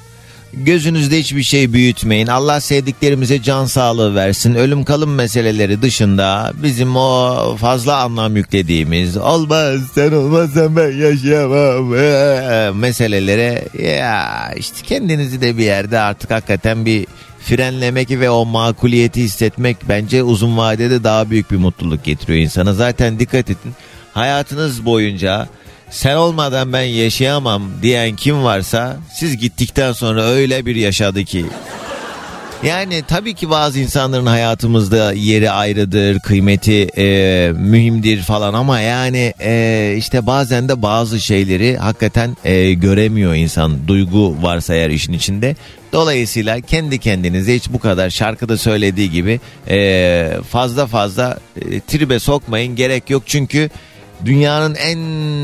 [0.53, 2.27] Gözünüzde hiçbir şey büyütmeyin.
[2.27, 4.55] Allah sevdiklerimize can sağlığı versin.
[4.55, 12.71] Ölüm kalım meseleleri dışında bizim o fazla anlam yüklediğimiz olmaz sen olmazsan ben yaşayamam ee,
[12.75, 17.07] meselelere ya işte kendinizi de bir yerde artık hakikaten bir
[17.41, 22.75] frenlemek ve o makuliyeti hissetmek bence uzun vadede daha büyük bir mutluluk getiriyor insana.
[22.75, 23.75] Zaten dikkat edin
[24.13, 25.49] hayatınız boyunca
[25.95, 31.47] sen olmadan ben yaşayamam diyen kim varsa siz gittikten sonra öyle bir yaşadı ki.
[32.65, 39.95] Yani tabii ki bazı insanların hayatımızda yeri ayrıdır, kıymeti e, mühimdir falan ama yani e,
[39.99, 43.89] işte bazen de bazı şeyleri hakikaten e, göremiyor insan.
[43.89, 45.57] Duygu varsa eğer işin içinde.
[45.93, 52.77] Dolayısıyla kendi kendinize hiç bu kadar şarkıda söylediği gibi e, fazla fazla e, tribe sokmayın
[52.77, 53.71] gerek yok çünkü
[54.25, 54.99] dünyanın en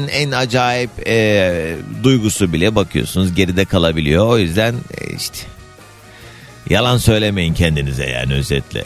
[0.08, 4.26] en acayip e, duygusu bile bakıyorsunuz geride kalabiliyor.
[4.26, 5.38] O yüzden e, işte
[6.70, 8.84] yalan söylemeyin kendinize yani özetle.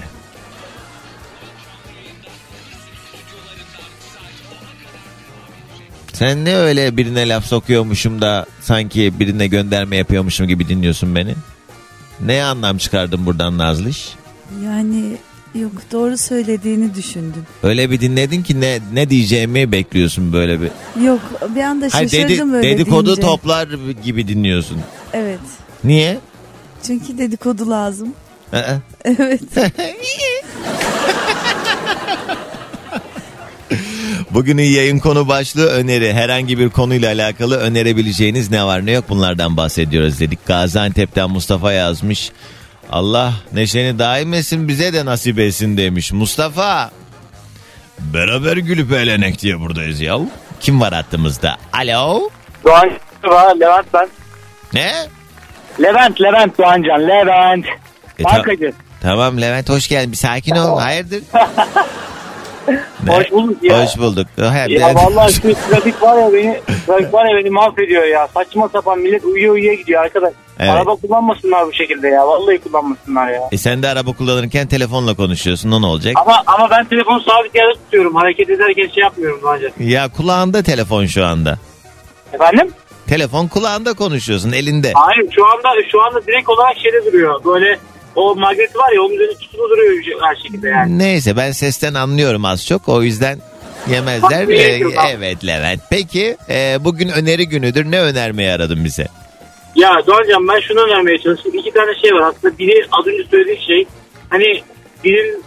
[6.13, 11.35] Sen ne öyle birine laf sokuyormuşum da sanki birine gönderme yapıyormuşum gibi dinliyorsun beni?
[12.21, 14.15] Ne anlam çıkardın buradan Nazlış?
[14.65, 15.17] Yani
[15.55, 17.47] yok doğru söylediğini düşündüm.
[17.63, 20.71] Öyle bir dinledin ki ne ne diyeceğimi bekliyorsun böyle bir.
[21.05, 21.21] Yok
[21.57, 23.23] bir anda Hayır şaşırdım dedi, öyle dedikodu deyince.
[23.23, 23.69] toplar
[24.05, 24.81] gibi dinliyorsun.
[25.13, 25.41] Evet.
[25.85, 26.19] Niye?
[26.87, 28.09] Çünkü dedikodu lazım.
[28.53, 28.59] Aa.
[29.05, 29.43] Evet.
[34.31, 36.13] Bugünün yayın konu başlığı öneri.
[36.13, 40.47] Herhangi bir konuyla alakalı önerebileceğiniz ne var ne yok bunlardan bahsediyoruz dedik.
[40.47, 42.31] Gaziantep'ten Mustafa yazmış.
[42.91, 46.13] Allah neşeni daim etsin bize de nasip etsin demiş.
[46.13, 46.91] Mustafa.
[47.99, 50.19] Beraber gülüp eğlenek diye buradayız ya.
[50.61, 51.57] Kim var hattımızda?
[51.73, 52.31] Alo.
[52.65, 52.91] Doğan
[53.25, 54.09] var Levent ben.
[54.73, 54.93] Ne?
[55.83, 57.67] Levent Levent Doğancan Levent.
[58.19, 58.43] E, ta-
[59.03, 60.13] tamam Levent hoş geldin.
[60.13, 60.79] Bir sakin ol.
[60.81, 61.23] Hayırdır?
[63.07, 63.17] Ne?
[63.17, 63.85] Hoş bulduk ya.
[63.85, 64.27] Hoş bulduk.
[64.41, 68.29] Ha, Ya ben- vallahi şu trafik var ya beni trafik var ya beni mahvediyor ya.
[68.35, 70.33] Saçma sapan millet uyuya uyuya gidiyor arkadaş.
[70.59, 70.71] Evet.
[70.71, 72.27] Araba kullanmasınlar bu şekilde ya.
[72.27, 73.41] Vallahi kullanmasınlar ya.
[73.53, 75.71] E sen de araba kullanırken telefonla konuşuyorsun.
[75.73, 76.15] O ne olacak?
[76.17, 78.15] Ama ama ben telefonu sabit yerde tutuyorum.
[78.15, 79.71] Hareket ederken şey yapmıyorum Doğancan.
[79.79, 81.59] Ya kulağında telefon şu anda.
[82.33, 82.71] Efendim?
[83.07, 84.93] Telefon kulağında konuşuyorsun elinde.
[84.95, 87.45] Hayır şu anda şu anda direkt olarak şeyde duruyor.
[87.45, 87.79] Böyle
[88.17, 90.99] o magnet var ya onun üzerinde tutulu duruyor her şekilde yani.
[90.99, 93.39] Neyse ben sesten anlıyorum az çok o yüzden
[93.91, 94.49] yemezler.
[94.49, 95.81] Bak, Ee, evet Levent.
[95.91, 99.07] Peki e, bugün öneri günüdür ne önermeyi aradın bize?
[99.75, 101.53] Ya Doğancan ben şunu önermeye çalıştım.
[101.55, 102.59] İki tane şey var aslında.
[102.59, 103.87] Biri az önce söylediğim şey.
[104.31, 104.63] Hani
[105.05, 105.41] birisi,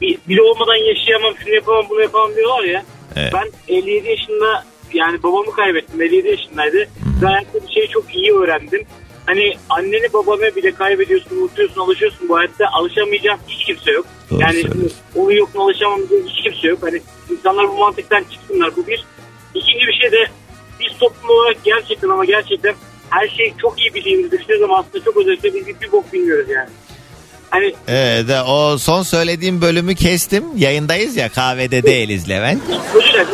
[0.00, 2.82] bir- biri olmadan yaşayamam, şunu yapamam, bunu yapamam diyorlar ya.
[3.16, 3.32] Evet.
[3.34, 6.02] Ben 57 yaşında yani babamı kaybettim.
[6.02, 6.76] 57 yaşındaydı.
[7.22, 8.82] Ve hayatta bir şeyi çok iyi öğrendim.
[9.26, 12.66] Hani anneni babanı bile kaybediyorsun, unutuyorsun, alışıyorsun bu hayatta.
[12.72, 14.06] Alışamayacağın hiç kimse yok.
[14.30, 14.98] Doğru yani söylüyorsun.
[15.16, 16.78] onu yok mu alışamam diye hiç kimse yok.
[16.82, 18.76] Hani insanlar bu mantıktan çıksınlar.
[18.76, 19.04] Bu bir.
[19.54, 20.26] İkinci bir şey de
[20.80, 22.74] biz toplum olarak gerçekten ama gerçekten
[23.10, 26.68] her şeyi çok iyi bildiğimizi düşünüyoruz ama aslında çok özellikle biz bir bok bilmiyoruz yani.
[27.50, 30.44] Hani Evet de o son söylediğim bölümü kestim.
[30.56, 32.62] Yayındayız ya kahvede değiliz Levent.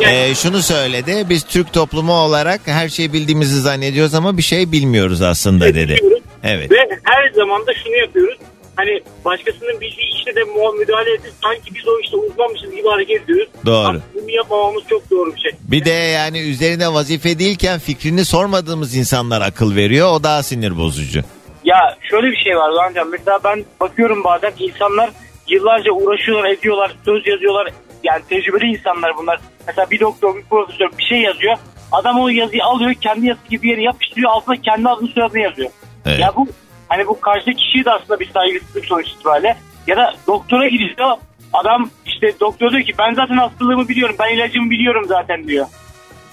[0.01, 1.25] yani Ee, şunu söyledi.
[1.29, 5.95] Biz Türk toplumu olarak her şeyi bildiğimizi zannediyoruz ama bir şey bilmiyoruz aslında dedi.
[5.95, 6.23] bilmiyoruz.
[6.43, 6.71] Evet.
[6.71, 8.37] Ve her zaman da şunu yapıyoruz.
[8.77, 10.43] Hani başkasının bildiği işte de
[10.79, 13.49] müdahale edip sanki biz o işte uzmanmışız gibi hareket ediyoruz.
[13.65, 13.87] Doğru.
[13.87, 15.51] Aslında bunu yapmamamız çok doğru bir şey.
[15.71, 20.11] Bir de yani üzerine vazife değilken fikrini sormadığımız insanlar akıl veriyor.
[20.11, 21.21] O daha sinir bozucu.
[21.63, 23.09] Ya şöyle bir şey var Doğancan.
[23.09, 25.09] Mesela ben bakıyorum bazen insanlar
[25.47, 27.71] yıllarca uğraşıyorlar, ediyorlar, söz yazıyorlar.
[28.03, 29.39] Yani tecrübeli insanlar bunlar.
[29.67, 31.57] Mesela bir doktor, bir profesör bir şey yazıyor.
[31.91, 34.31] Adam o yazıyı alıyor, kendi yazısı gibi bir yere yapıştırıyor.
[34.31, 35.69] Altına kendi adını soyadını yazıyor.
[36.05, 36.19] Evet.
[36.19, 36.47] Ya bu
[36.87, 39.57] hani bu karşıdaki kişiye de aslında bir saygısızlık sonuç itibariyle.
[39.87, 41.11] Ya da doktora gidiyor.
[41.53, 44.15] Adam işte doktor diyor ki ben zaten hastalığımı biliyorum.
[44.19, 45.65] Ben ilacımı biliyorum zaten diyor.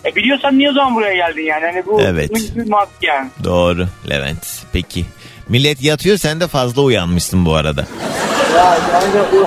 [0.05, 1.65] E biliyorsan niye o zaman buraya geldin yani?
[1.67, 2.31] Hani bu Evet.
[2.69, 3.29] mantık yani.
[3.45, 4.65] Doğru Levent.
[4.73, 5.05] Peki.
[5.49, 7.87] Millet yatıyor sen de fazla uyanmışsın bu arada.
[8.57, 9.47] Ya yani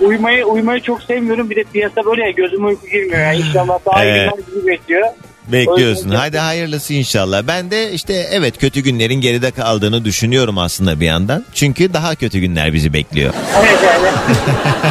[0.00, 1.50] uyumayı uyumayı çok sevmiyorum.
[1.50, 3.18] Bir de piyasa böyle ya gözüme uyku girmiyor.
[3.20, 4.30] Yani inşallah daha iyi Evet.
[4.30, 5.08] günler bizi bekliyor.
[5.48, 6.10] Bekliyorsun.
[6.10, 7.42] Hadi hayırlısı inşallah.
[7.46, 11.44] Ben de işte evet kötü günlerin geride kaldığını düşünüyorum aslında bir yandan.
[11.54, 13.34] Çünkü daha kötü günler bizi bekliyor.
[13.58, 14.06] Evet yani.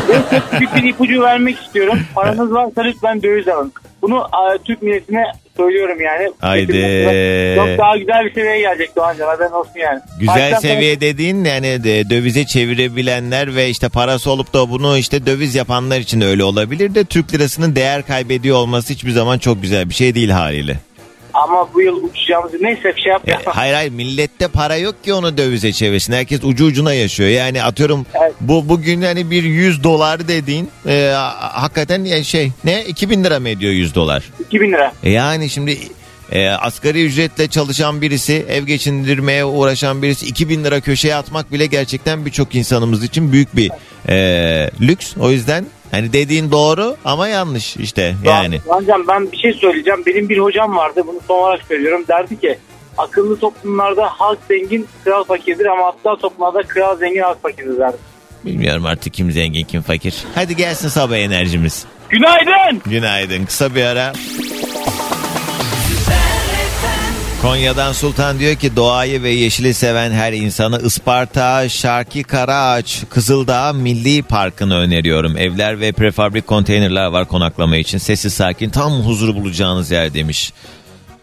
[0.09, 1.99] ben çok büyük bir ipucu vermek istiyorum.
[2.15, 3.73] Paranız varsa lütfen döviz alın.
[4.05, 4.27] Bunu
[4.65, 5.23] Türk milletine
[5.57, 6.31] söylüyorum yani.
[6.39, 6.71] Haydi.
[7.55, 9.27] Çok daha güzel bir seviyeye gelecek Doğancan.
[9.27, 9.99] Haberin olsun yani.
[10.19, 15.25] Güzel Baştan seviye dediğin yani de dövize çevirebilenler ve işte parası olup da bunu işte
[15.25, 19.89] döviz yapanlar için öyle olabilir de Türk lirasının değer kaybediyor olması hiçbir zaman çok güzel
[19.89, 20.79] bir şey değil haliyle.
[21.43, 23.45] Ama bu yıl uçacağımızı neyse bir şey Ya, yapmayalım.
[23.45, 26.13] hayır hayır millette para yok ki onu dövize çevirsin.
[26.13, 27.29] Herkes ucu ucuna yaşıyor.
[27.29, 28.33] Yani atıyorum Evet.
[28.41, 33.49] bu bugün hani bir 100 dolar dediğin e, ha- hakikaten şey ne 2000 lira mı
[33.49, 34.23] ediyor 100 dolar?
[34.47, 34.93] 2000 lira.
[35.03, 35.77] E yani şimdi
[36.31, 42.25] e, asgari ücretle çalışan birisi, ev geçindirmeye uğraşan birisi 2000 lira köşeye atmak bile gerçekten
[42.25, 43.71] birçok insanımız için büyük bir
[44.09, 44.15] e,
[44.81, 45.17] lüks.
[45.19, 48.61] O yüzden hani dediğin doğru ama yanlış işte yani.
[48.67, 50.03] Hocam ben bir şey söyleyeceğim.
[50.05, 51.03] Benim bir hocam vardı.
[51.07, 52.05] Bunu son olarak söylüyorum.
[52.07, 52.57] Derdi ki
[52.97, 57.97] akıllı toplumlarda halk zengin, kral fakirdir ama aptal toplumlarda kral zengin, halk fakirdir derdi.
[58.45, 60.15] Bilmiyorum artık kim zengin kim fakir.
[60.35, 61.85] Hadi gelsin sabah enerjimiz.
[62.09, 62.81] Günaydın.
[62.85, 63.45] Günaydın.
[63.45, 64.13] Kısa bir ara.
[67.45, 74.23] Konya'dan Sultan diyor ki doğayı ve yeşili seven her insanı Isparta, Şarki Karaağaç, Kızıldağ Milli
[74.23, 75.37] Parkı'nı öneriyorum.
[75.37, 77.97] Evler ve prefabrik konteynerler var konaklama için.
[77.97, 80.53] Sessiz sakin tam huzur bulacağınız yer demiş.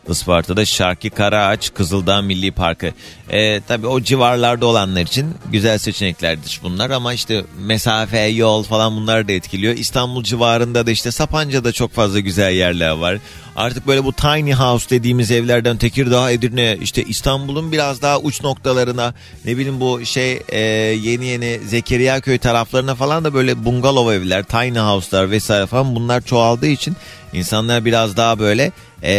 [0.08, 2.92] Isparta'da Şarki Karaağaç Kızıldağ Milli Parkı.
[3.30, 9.28] Ee, tabii o civarlarda olanlar için güzel seçeneklerdir bunlar ama işte mesafe, yol falan bunlar
[9.28, 9.76] da etkiliyor.
[9.76, 13.18] İstanbul civarında da işte Sapanca'da çok fazla güzel yerler var.
[13.56, 19.14] Artık böyle bu tiny house dediğimiz evlerden Tekirdağ, Edirne işte İstanbul'un biraz daha uç noktalarına
[19.44, 20.60] ne bileyim bu şey e,
[21.02, 26.20] yeni yeni Zekeriya köy taraflarına falan da böyle bungalov evler, tiny house'lar vesaire falan bunlar
[26.20, 26.96] çoğaldığı için
[27.32, 29.12] insanlar biraz daha böyle e,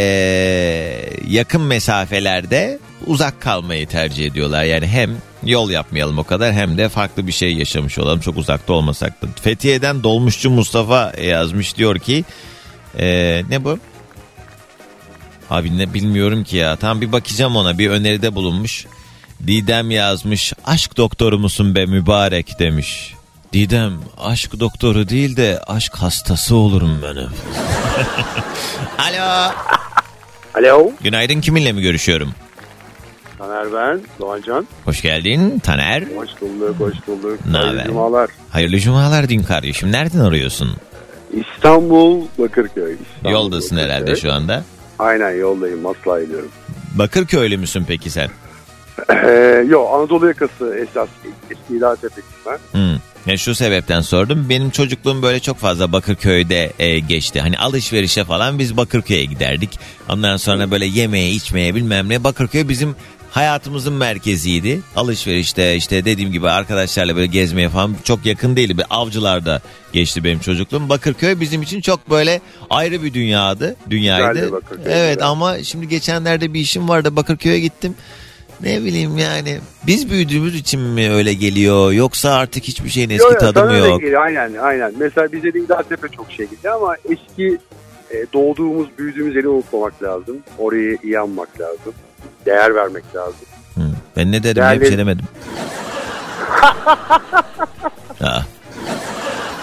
[1.28, 4.64] yakın mesafelerde uzak kalmayı tercih ediyorlar.
[4.64, 8.74] Yani hem yol yapmayalım o kadar hem de farklı bir şey yaşamış olalım çok uzakta
[8.74, 9.28] olmasak da.
[9.42, 12.24] Fethiye'den Dolmuşçu Mustafa yazmış diyor ki
[13.00, 13.80] e, ne bu?
[15.50, 16.76] Abi ne bilmiyorum ki ya.
[16.76, 17.78] Tam bir bakacağım ona.
[17.78, 18.86] Bir öneride bulunmuş.
[19.48, 20.54] Didem yazmış.
[20.66, 23.14] Aşk doktoru musun be mübarek demiş.
[23.54, 27.30] Didem aşk doktoru değil de aşk hastası olurum benim.
[28.98, 29.52] Alo.
[30.56, 30.92] Alo.
[31.04, 32.32] Günaydın kiminle mi görüşüyorum?
[33.38, 34.02] Taner ben.
[34.20, 34.68] Doğancan.
[34.86, 36.02] Hoş geldin Taner.
[36.16, 37.40] Hoş bulduk, hoş bulduk.
[37.52, 37.84] Ne Hayırlı?
[37.86, 38.30] Cumalar.
[38.52, 39.92] Hayırlı cumalar din kardeşim.
[39.92, 40.76] Nereden arıyorsun?
[41.34, 42.94] İstanbul, Bakırköy.
[42.94, 43.96] İstanbul, Yoldasın Bakırköy.
[43.96, 44.64] herhalde şu anda.
[45.00, 46.50] Aynen yoldayım, Maslak'a gidiyorum.
[46.96, 48.30] Bakırköylü müsün peki sen?
[49.10, 51.10] Ee, yo, Anadolu yakası esas.
[51.52, 52.58] Eski İlahiyetliyim ben.
[52.72, 53.00] Hmm.
[53.26, 54.50] Ya şu sebepten sordum.
[54.50, 57.42] Benim çocukluğum böyle çok fazla Bakırköy'de e, geçti.
[57.42, 59.80] Hani alışverişe falan biz Bakırköy'e giderdik.
[60.10, 62.24] Ondan sonra böyle yemeğe içmeye bilmem ne.
[62.24, 62.96] Bakırköy bizim
[63.34, 64.82] hayatımızın merkeziydi.
[64.96, 68.78] Alışverişte işte dediğim gibi arkadaşlarla böyle gezmeye falan çok yakın değildi.
[68.78, 69.62] Bir avcılarda
[69.94, 70.90] geçti benim çocukluğum.
[70.90, 73.76] Bakırköy bizim için çok böyle ayrı bir dünyadı.
[73.90, 74.52] Dünyaydı.
[74.86, 75.28] Evet güzel.
[75.28, 77.96] ama şimdi geçenlerde bir işim vardı Bakırköy'e gittim.
[78.62, 83.34] Ne bileyim yani biz büyüdüğümüz için mi öyle geliyor yoksa artık hiçbir şeyin eski Yo,
[83.34, 84.02] yo, tadı mı yok?
[84.02, 84.94] geliyor, Aynen, aynen.
[85.00, 87.58] Mesela bize de İlahiyetle çok şey gidiyor ama eski
[88.12, 90.38] e, doğduğumuz, büyüdüğümüz yeri unutmamak lazım.
[90.58, 91.94] Orayı iyi anmak lazım.
[92.46, 93.36] Değer vermek lazım.
[93.76, 93.82] Hı.
[94.18, 95.26] Ben ne dedim Değerli- şey demedim.
[98.22, 98.42] Aa.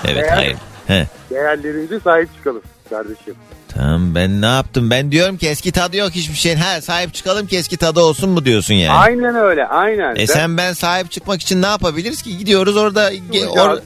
[0.04, 0.56] Evet Değer- hayır.
[0.86, 1.06] He.
[1.30, 3.34] Değerlerimize sahip çıkalım kardeşim.
[3.68, 4.90] Tamam ben ne yaptım?
[4.90, 6.56] Ben diyorum ki eski tadı yok hiçbir şeyin.
[6.56, 8.92] Ha sahip çıkalım ki eski tadı olsun mu diyorsun yani?
[8.98, 10.14] Aynen öyle, aynen.
[10.14, 12.38] E Ben- sen ben sahip çıkmak için ne yapabiliriz ki?
[12.38, 13.80] Gidiyoruz orada ge- or-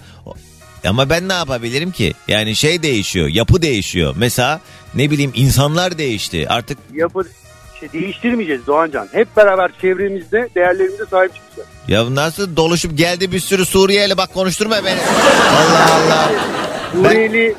[0.86, 2.14] ama ben ne yapabilirim ki?
[2.28, 4.14] Yani şey değişiyor, yapı değişiyor.
[4.18, 4.60] Mesela
[4.94, 6.48] ne bileyim insanlar değişti.
[6.48, 7.24] Artık yapı
[7.92, 9.08] şey değiştirmeyeceğiz Doğancan.
[9.12, 11.68] Hep beraber çevremizde değerlerimize sahip çıkacağız.
[11.88, 14.98] ya nasıl doluşup geldi bir sürü Suriyeli bak konuşturma beni.
[15.00, 16.30] Allah Allah.
[16.92, 17.54] Suriyeli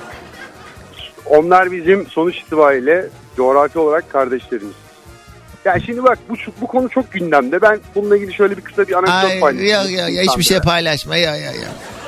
[1.26, 3.06] onlar bizim sonuç itibariyle
[3.38, 4.74] coğrafi olarak kardeşlerimiz.
[5.66, 7.62] Ya şimdi bak bu bu konu çok gündemde.
[7.62, 9.90] Ben bununla ilgili şöyle bir kısa bir anekdot Ay paylaşayım.
[9.96, 11.68] ya ya, ya hiçbir şey paylaşma ya ya ya.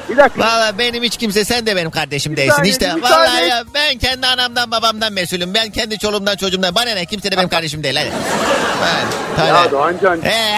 [0.10, 0.41] Bir dakika.
[0.41, 2.93] Valla benim hiç kimse sen de benim kardeşim Bir değilsin saniye, işte.
[2.96, 3.48] bir Valla saniye.
[3.48, 5.54] ya ben kendi anamdan babamdan mesulüm.
[5.54, 6.76] Ben kendi çoluğumdan çocuğumdan.
[6.76, 8.12] Bana ne kimse de benim kardeşim değil hadi.
[8.82, 9.72] Ben, Ya Taner.
[9.72, 10.58] Doğancan Ee.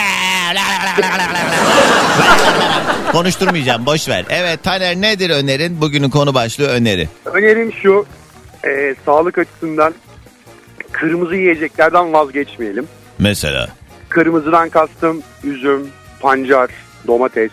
[3.11, 4.25] Konuşturmayacağım boş ver.
[4.29, 5.81] Evet Taner nedir önerin?
[5.81, 7.09] Bugünün konu başlığı öneri.
[7.25, 8.05] önerim şu.
[8.67, 9.93] e, sağlık açısından
[10.91, 12.87] kırmızı yiyeceklerden vazgeçmeyelim.
[13.19, 13.67] Mesela.
[14.09, 15.87] Kırmızıdan kastım üzüm,
[16.19, 16.69] pancar,
[17.07, 17.51] domates,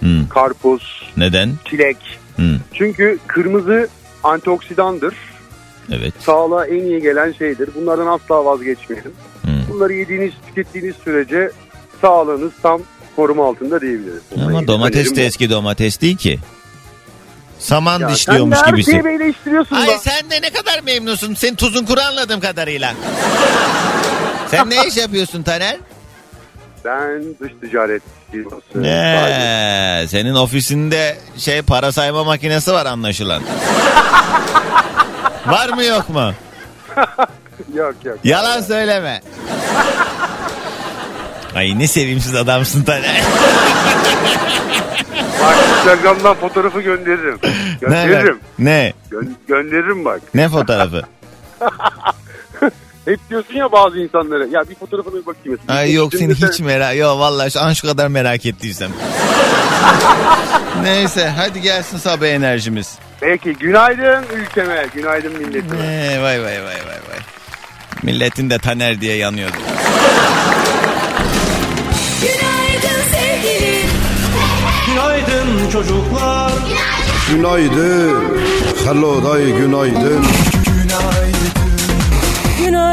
[0.00, 1.50] Hmm, karpuz, neden?
[1.70, 1.96] çilek.
[2.36, 3.88] Hmm, Çünkü kırmızı
[4.22, 5.14] antioksidandır.
[5.92, 6.14] evet.
[6.20, 7.70] Sağlığa en iyi gelen şeydir.
[7.74, 9.12] Bunlardan asla vazgeçmeyelim.
[9.42, 9.52] Hmm.
[9.70, 11.50] Bunları yediğiniz, tükettiğiniz sürece
[12.00, 12.80] sağlığınız tam
[13.16, 14.22] koruma altında diyebiliriz.
[14.36, 15.20] Bununla Ama domates de bu.
[15.20, 16.38] eski domates değil ki.
[17.58, 18.92] Saman Ya dişliyormuş sen gibisin.
[19.02, 19.98] şeyi eleştiriyorsun Ay da.
[19.98, 21.34] sen de ne kadar memnunsun.
[21.34, 22.94] Sen tuzun kuru anladığım kadarıyla.
[24.50, 25.76] sen ne iş yapıyorsun Taner?
[26.86, 28.62] Ben dış ticaret firması.
[28.74, 30.04] Ne?
[30.08, 33.42] Senin ofisinde şey para sayma makinesi var anlaşılan.
[35.46, 36.32] var mı yok mu?
[37.74, 38.18] Yok yok.
[38.24, 39.20] Yalan söyleme.
[41.54, 43.02] Ay ne sevimsiz adamsın Taner.
[45.42, 47.38] Bak Instagram'dan fotoğrafı gönderirim.
[47.42, 47.76] ne?
[47.80, 48.40] Gönderirim.
[48.58, 48.92] Ne?
[49.12, 50.20] Gö- gönderirim bak.
[50.34, 51.02] Ne fotoğrafı?
[53.06, 54.44] Hep diyorsun ya bazı insanlara.
[54.44, 55.58] Ya bir fotoğrafına bir bakayım.
[55.60, 55.78] mesela.
[55.80, 56.96] Ay yok seni sen- hiç merak...
[56.96, 58.90] Yok vallahi şu an şu kadar merak ettiysem.
[60.82, 62.98] Neyse hadi gelsin sabah enerjimiz.
[63.20, 64.86] Peki günaydın ülkeme.
[64.94, 65.78] Günaydın milletime.
[65.86, 67.18] Ee, vay vay vay vay vay.
[68.02, 69.56] Milletin de Taner diye yanıyordu.
[72.22, 73.90] Günaydın sevgilim.
[74.86, 76.52] Günaydın çocuklar.
[77.30, 78.24] Günaydın.
[78.84, 80.26] Hello day günaydın.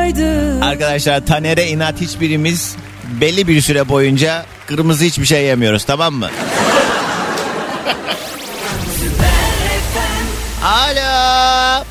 [0.03, 0.61] Günaydın.
[0.61, 2.75] Arkadaşlar Taner'e inat hiçbirimiz
[3.21, 6.29] belli bir süre boyunca kırmızı hiçbir şey yemiyoruz tamam mı?
[10.63, 11.85] Alo.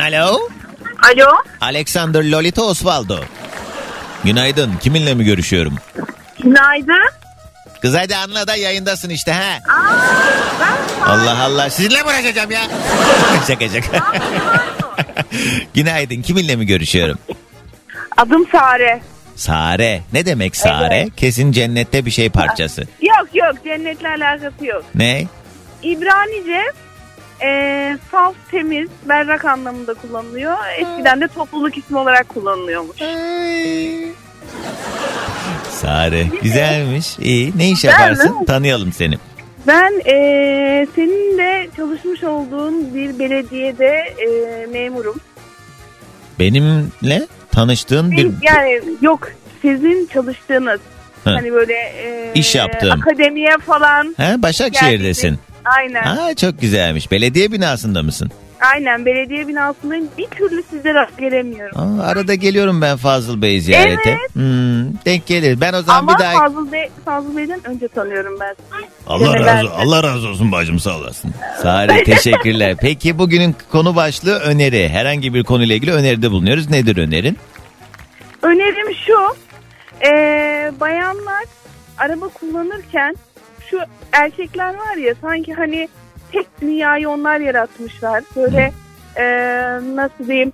[0.00, 0.38] Alo.
[1.02, 1.30] Alo.
[1.60, 3.18] Alexander Lolita Osvaldo.
[4.24, 4.72] Günaydın.
[4.80, 5.74] Kiminle mi görüşüyorum?
[6.42, 7.25] Günaydın.
[7.86, 9.58] Kız hadi anla da yayındasın işte ha.
[11.04, 11.70] Allah Allah.
[11.70, 12.60] Sizinle mi uğraşacağım ya?
[13.46, 14.12] şaka şaka.
[15.74, 16.22] Günaydın.
[16.22, 17.18] Kiminle mi görüşüyorum?
[18.16, 19.00] Adım Sare.
[19.36, 20.02] Sare.
[20.12, 21.08] Ne demek Sare?
[21.16, 22.80] Kesin cennette bir şey parçası.
[23.02, 24.84] Yok yok cennetle alakası yok.
[24.94, 25.26] Ne?
[25.82, 26.62] İbranice
[27.42, 30.56] e, saf, temiz, berrak anlamında kullanılıyor.
[30.78, 32.96] Eskiden de topluluk ismi olarak kullanılıyormuş.
[35.80, 36.26] Sare.
[36.42, 37.18] Güzelmiş.
[37.18, 37.52] İyi.
[37.56, 38.38] Ne iş yaparsın?
[38.40, 38.46] mi?
[38.46, 39.14] Tanıyalım seni.
[39.66, 45.16] Ben e, senin de çalışmış olduğun bir belediyede e, memurum.
[46.38, 48.30] Benimle tanıştığın bir...
[48.42, 49.28] Yani yok
[49.62, 50.80] sizin çalıştığınız
[51.24, 51.30] Hı.
[51.30, 52.90] hani böyle e, İş yaptım.
[52.92, 54.14] akademiye falan.
[54.16, 55.22] Ha, Başakşehir'desin.
[55.22, 55.40] Geldiniz.
[55.78, 56.02] Aynen.
[56.02, 57.10] Ha, çok güzelmiş.
[57.10, 58.30] Belediye binasında mısın?
[58.74, 60.08] Aynen belediye binasındayım.
[60.18, 62.00] Bir türlü size rast gelemiyorum.
[62.00, 64.10] Aa, arada geliyorum ben Fazıl Bey ziyarete.
[64.10, 64.34] Evet.
[64.34, 65.60] Hmm, denk gelir.
[65.60, 66.32] Ben o zaman Ama bir daha...
[66.32, 68.54] Fazıl, Bey, Fazıl Bey'den önce tanıyorum ben.
[69.06, 71.30] Allah razı, Allah razı olsun bacım sağ olasın.
[71.62, 72.76] Sare teşekkürler.
[72.80, 74.88] Peki bugünün konu başlığı öneri.
[74.88, 76.70] Herhangi bir konuyla ilgili öneride bulunuyoruz.
[76.70, 77.38] Nedir önerin?
[78.42, 79.36] Önerim şu.
[80.06, 80.10] e,
[80.80, 81.44] bayanlar
[81.98, 83.16] araba kullanırken
[83.70, 83.78] şu
[84.12, 85.88] erkekler var ya sanki hani
[86.32, 88.24] tek dünyayı onlar yaratmışlar.
[88.36, 88.72] Böyle
[89.16, 89.24] e,
[89.94, 90.52] nasıl diyeyim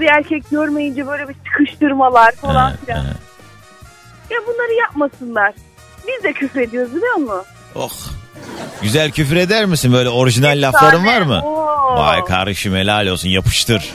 [0.00, 3.04] bir erkek görmeyince böyle bir sıkıştırmalar falan filan.
[4.30, 5.54] Ya bunları yapmasınlar.
[6.08, 7.42] Biz de küfrediyoruz biliyor musun?
[7.74, 7.90] Oh.
[8.82, 9.92] Güzel küfür eder misin?
[9.92, 11.42] Böyle orijinal lafların var mı?
[11.44, 11.66] Oo.
[11.96, 13.82] Vay kardeşim helal olsun yapıştır.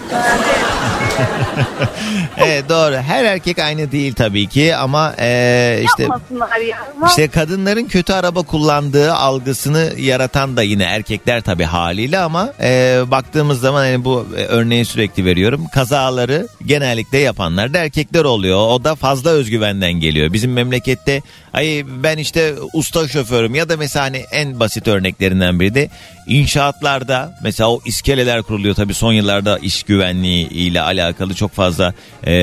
[2.37, 2.95] evet doğru.
[2.95, 6.79] Her erkek aynı değil tabii ki ama eee, işte ya.
[7.07, 13.59] işte kadınların kötü araba kullandığı algısını yaratan da yine erkekler tabii haliyle ama eee, baktığımız
[13.59, 15.65] zaman hani bu e, örneği sürekli veriyorum.
[15.73, 18.57] Kazaları genellikle yapanlar da erkekler oluyor.
[18.69, 20.33] O da fazla özgüvenden geliyor.
[20.33, 21.21] Bizim memlekette
[21.53, 25.89] ay ben işte usta şoförüm ya da mesela hani en basit örneklerinden biri de
[26.27, 31.93] inşaatlarda mesela o iskeleler kuruluyor tabii son yıllarda iş güvenliği ile alakalı çok fazla
[32.27, 32.33] eee,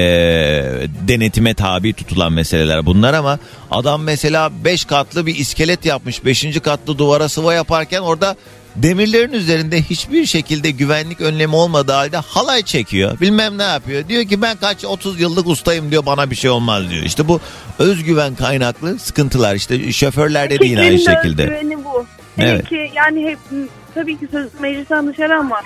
[1.09, 3.39] denetime tabi tutulan meseleler bunlar ama
[3.71, 6.61] adam mesela 5 katlı bir iskelet yapmış 5.
[6.61, 8.37] katlı duvara sıva yaparken orada
[8.83, 14.43] demirlerin üzerinde hiçbir şekilde güvenlik önlemi olmadığı halde halay çekiyor bilmem ne yapıyor diyor ki
[14.43, 17.41] ben kaç 30 yıllık ustayım diyor bana bir şey olmaz diyor işte bu
[17.79, 21.43] özgüven kaynaklı sıkıntılar işte şoförlerde de yine aynı Erkeklerin de şekilde.
[21.43, 22.07] özgüveni bu.
[22.37, 22.69] Hele Evet.
[22.69, 23.39] ki yani hep
[23.95, 25.61] tabii ki söz meclisten dışarı ama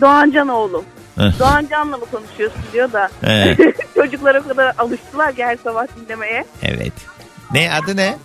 [0.00, 0.84] Doğancan oğlum.
[1.18, 1.38] Heh.
[1.38, 3.08] Doğancan'la mı konuşuyorsun diyor da.
[3.22, 3.58] Evet.
[3.94, 6.44] Çocuklar o kadar alıştılar ki her sabah dinlemeye.
[6.62, 6.92] Evet.
[7.52, 8.16] Ne adı ne?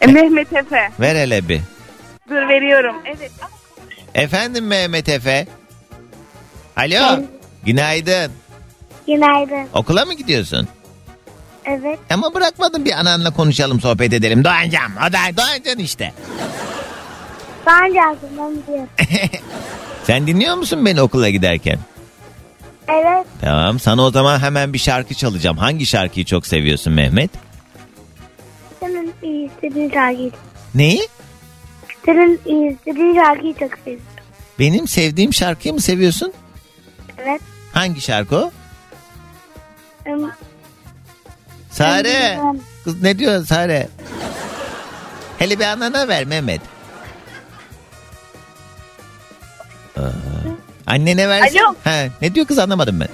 [0.00, 0.90] E, Mehmet Efe.
[1.00, 1.60] Ver hele bir.
[2.30, 2.96] Dur veriyorum.
[3.06, 3.30] Evet.
[4.14, 5.46] Efendim Mehmet Efe.
[6.76, 7.22] Alo.
[7.64, 8.32] Günaydın.
[9.06, 9.66] Günaydın.
[9.74, 10.68] Okula mı gidiyorsun?
[11.64, 11.98] Evet.
[12.10, 14.44] Ama bırakmadım bir ananla konuşalım sohbet edelim.
[14.44, 14.90] Doğancan.
[15.08, 16.12] O da Doğancan işte.
[17.66, 18.88] Ben de aklımdan biliyorum.
[20.04, 21.78] Sen dinliyor musun beni okula giderken?
[22.88, 23.26] Evet.
[23.40, 25.56] Tamam sana o zaman hemen bir şarkı çalacağım.
[25.56, 27.30] Hangi şarkıyı çok seviyorsun Mehmet?
[28.80, 29.14] Senin
[29.46, 30.30] istediğin şarkıyı.
[30.74, 31.08] Neyi?
[32.04, 32.40] Senin
[32.72, 34.04] istediğin şarkıyı çok seviyorum.
[34.58, 36.32] Benim sevdiğim şarkıyı mı seviyorsun?
[37.18, 37.40] Evet.
[37.72, 38.50] Hangi şarkı o?
[40.06, 40.30] Im,
[41.70, 42.38] Sare.
[42.84, 43.88] Kız ne diyor Sare?
[45.38, 46.60] Hele bir anana ver Mehmet.
[49.96, 50.00] Aa,
[50.90, 51.58] annene versin.
[51.58, 51.74] Alo.
[51.84, 53.08] Ha, ne diyor kız anlamadım ben.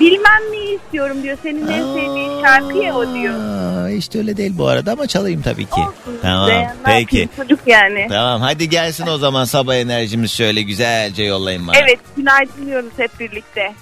[0.00, 1.38] Bilmem ne istiyorum diyor.
[1.42, 3.34] Senin en sevdiğin şarkı ya o diyor.
[3.34, 5.80] Aa, de öyle değil bu arada ama çalayım tabii ki.
[6.22, 7.06] Tamam Beğenmez peki.
[7.06, 8.06] ki, Çocuk yani.
[8.08, 11.76] Tamam hadi gelsin o zaman sabah enerjimiz şöyle güzelce yollayın bana.
[11.78, 13.72] Evet günaydın diyoruz hep birlikte.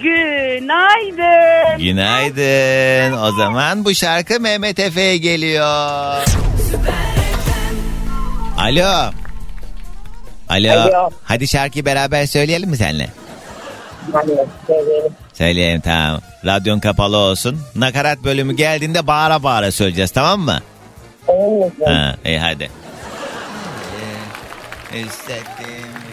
[0.00, 1.78] Günaydın.
[1.78, 3.18] Günaydın.
[3.22, 5.64] O zaman bu şarkı Mehmet Efe'ye geliyor.
[8.58, 9.10] Alo.
[10.48, 10.72] Alo.
[10.72, 11.10] Alo.
[11.24, 13.08] Hadi şarkıyı beraber söyleyelim mi seninle?
[14.12, 14.32] Hadi
[14.66, 15.12] söyleyelim.
[15.34, 16.20] Söyleyelim tamam.
[16.46, 17.60] Radyon kapalı olsun.
[17.74, 20.60] Nakarat bölümü geldiğinde bağıra bağıra söyleyeceğiz tamam mı?
[21.28, 21.84] Misin?
[21.84, 22.70] Ha, iyi hadi.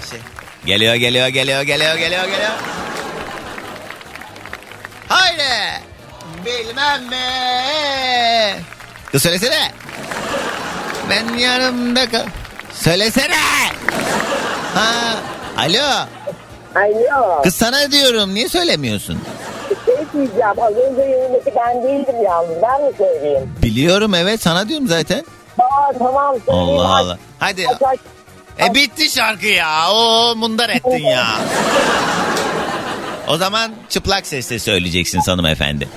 [0.10, 0.20] şey.
[0.66, 2.52] Geliyor geliyor geliyor geliyor geliyor geliyor.
[5.08, 5.82] Haydi.
[6.46, 8.64] Bilmem mi?
[9.12, 9.72] Kız söylesene.
[11.10, 12.26] Ben yanımda kal...
[12.80, 13.36] Söylesene.
[14.74, 14.92] Ha,
[15.58, 16.06] alo.
[16.76, 17.42] Alo.
[17.42, 19.20] Kız sana diyorum niye söylemiyorsun?
[19.86, 20.60] Şey diyeceğim.
[20.62, 22.58] Az önce yayındaki ben değildim yalnız.
[22.62, 23.54] Ben mi söyleyeyim?
[23.64, 25.26] Biliyorum evet sana diyorum zaten.
[25.60, 26.70] Aa tamam söyleyeyim.
[26.80, 27.18] Allah Allah.
[27.40, 27.68] Hadi.
[27.68, 28.00] aç- aç.
[28.70, 29.92] E bitti şarkı ya.
[29.92, 31.26] Oo mundar ettin ya.
[33.28, 35.90] O zaman çıplak sesle söyleyeceksin hanımefendi.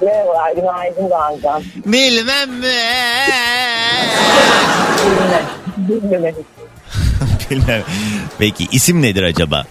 [0.00, 0.50] Merhaba.
[0.56, 1.62] Günaydın Doğancan.
[1.86, 2.74] Bilmem mi?
[5.88, 6.44] Bilmemedim.
[7.50, 7.82] Bilmem.
[8.38, 9.64] Peki isim nedir acaba?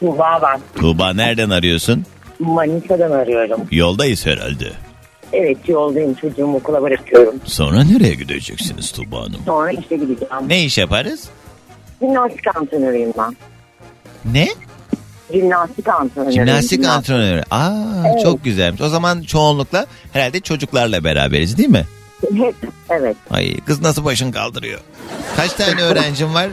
[0.00, 0.80] Tuğba ben.
[0.80, 2.04] Tuğba nereden arıyorsun?
[2.38, 3.60] Manisa'dan arıyorum.
[3.70, 4.72] Yoldayız herhalde.
[5.32, 6.14] Evet yoldayım.
[6.14, 7.34] Çocuğumu okula bırakıyorum.
[7.44, 9.40] Sonra nereye gideceksiniz Tuğba Hanım?
[9.46, 10.48] Sonra işe gideceğim.
[10.48, 11.28] Ne iş yaparız?
[12.00, 13.36] Jimnastik antrenörüyüm ben.
[14.32, 14.48] Ne?
[15.32, 16.46] Jimnastik antrenörüyüm.
[16.46, 17.42] Jimnastik antrenörü.
[17.50, 17.72] Aa
[18.06, 18.22] Evet.
[18.22, 18.80] çok güzelmiş.
[18.80, 21.84] O zaman çoğunlukla herhalde çocuklarla beraberiz değil mi?
[22.36, 22.54] Hep,
[22.90, 23.16] evet.
[23.30, 24.80] Ay kız nasıl başın kaldırıyor?
[25.36, 26.48] Kaç tane öğrencin var?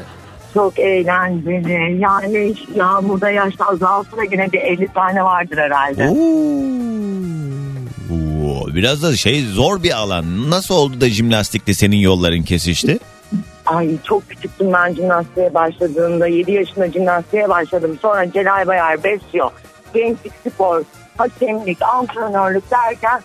[0.53, 1.97] Çok eğlenceli.
[1.99, 6.09] Yani yağmurda yaş azalsa da yine bir 50 tane vardır herhalde.
[8.11, 10.49] Oo, biraz da şey zor bir alan.
[10.49, 12.99] Nasıl oldu da jimnastikte senin yolların kesişti?
[13.65, 16.27] Ay çok küçüktüm ben jimnastiğe başladığımda.
[16.27, 17.97] 7 yaşında jimnastiğe başladım.
[18.01, 19.49] Sonra Celal Bayar, Besyo,
[19.93, 20.81] gençlik spor,
[21.17, 23.21] hakemlik, antrenörlük derken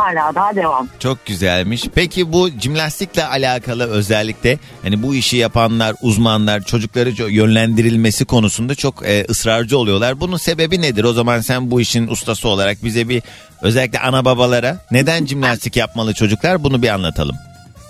[0.00, 0.88] hala daha devam.
[0.98, 1.84] Çok güzelmiş.
[1.94, 9.06] Peki bu jimnastikle alakalı özellikle hani bu işi yapanlar, uzmanlar çocukları ço- yönlendirilmesi konusunda çok
[9.06, 10.20] e, ısrarcı oluyorlar.
[10.20, 11.04] Bunun sebebi nedir?
[11.04, 13.22] O zaman sen bu işin ustası olarak bize bir
[13.62, 17.36] özellikle ana babalara neden jimnastik yapmalı çocuklar bunu bir anlatalım.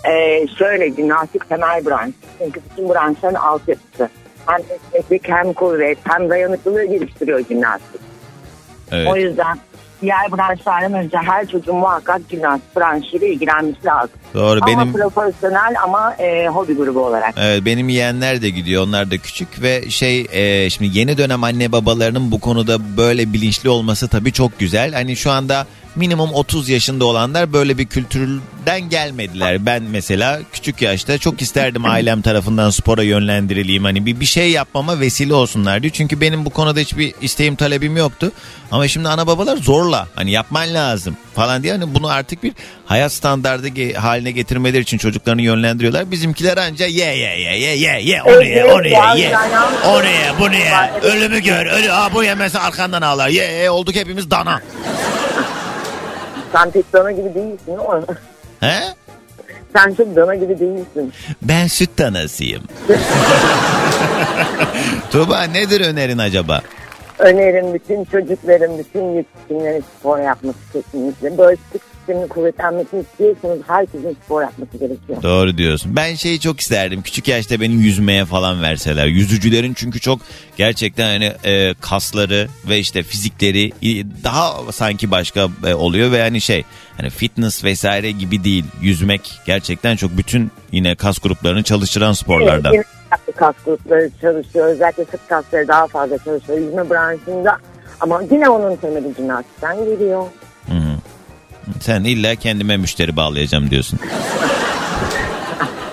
[0.04, 2.12] Ee, şöyle jimnastik temel branş.
[2.38, 4.08] Çünkü bütün branşların altyapısı.
[4.46, 8.00] Hem esneklik hem kuvvet hem dayanıklılığı geliştiriyor jimnastik.
[8.92, 9.08] Evet.
[9.08, 9.58] O yüzden
[10.02, 14.10] diğer branşlardan önce her çocuğun muhakkak jimnastik branşıyla ilgilenmesi lazım.
[14.34, 17.34] Doğru ama benim profesyonel ama e, hobi grubu olarak.
[17.38, 18.86] Evet, benim yeğenler de gidiyor.
[18.86, 23.68] Onlar da küçük ve şey e, şimdi yeni dönem anne babalarının bu konuda böyle bilinçli
[23.68, 24.92] olması tabii çok güzel.
[24.92, 25.66] Hani şu anda
[25.96, 29.66] minimum 30 yaşında olanlar böyle bir kültürden gelmediler.
[29.66, 33.84] Ben mesela küçük yaşta çok isterdim ailem tarafından spora yönlendirileyim.
[33.84, 35.90] Hani bir, bir şey yapmama vesile olsunlar diye.
[35.92, 38.32] Çünkü benim bu konuda hiçbir isteğim talebim yoktu.
[38.70, 41.72] Ama şimdi ana babalar zorla hani yapman lazım falan diye.
[41.72, 42.52] Hani bunu artık bir
[42.86, 46.10] hayat standardı ge- haline getirmeleri için çocuklarını yönlendiriyorlar.
[46.10, 49.36] Bizimkiler anca ye ye ye ye ye ye onu ye onu ye ye
[49.86, 50.70] onu ye bunu ye
[51.02, 54.60] ölümü gör ölü Aa, bu yemesi arkandan ağlar ye ye olduk hepimiz dana.
[56.52, 58.02] Sen pek dana gibi değilsin ama
[58.60, 58.80] He?
[59.76, 61.12] sen çok dana gibi değilsin.
[61.42, 62.62] Ben süt danasıyım.
[65.10, 66.60] Tuğba nedir önerin acaba?
[67.18, 71.38] Önerim bütün çocukların, bütün yetişkinlerin spor yapması kesinlikle.
[71.38, 75.22] Bağışıklık sisteminin kuvvetlenmesini istiyorsanız herkesin spor yapması gerekiyor.
[75.22, 75.96] Doğru diyorsun.
[75.96, 77.02] Ben şeyi çok isterdim.
[77.02, 79.06] Küçük yaşta beni yüzmeye falan verseler.
[79.06, 80.20] Yüzücülerin çünkü çok
[80.56, 83.72] gerçekten hani e, kasları ve işte fizikleri
[84.24, 86.64] daha sanki başka e, oluyor ve hani şey
[86.96, 88.64] hani fitness vesaire gibi değil.
[88.80, 92.74] Yüzmek gerçekten çok bütün yine kas gruplarını çalıştıran sporlardan.
[92.74, 92.86] Evet,
[93.36, 94.66] kas grupları çalışıyor.
[94.66, 96.58] Özellikle sırt kasları daha fazla çalışıyor.
[96.58, 97.58] Yüzme branşında
[98.00, 100.26] ama yine onun temeli jimnastikten geliyor.
[101.80, 103.98] Sen illa kendime müşteri bağlayacağım diyorsun.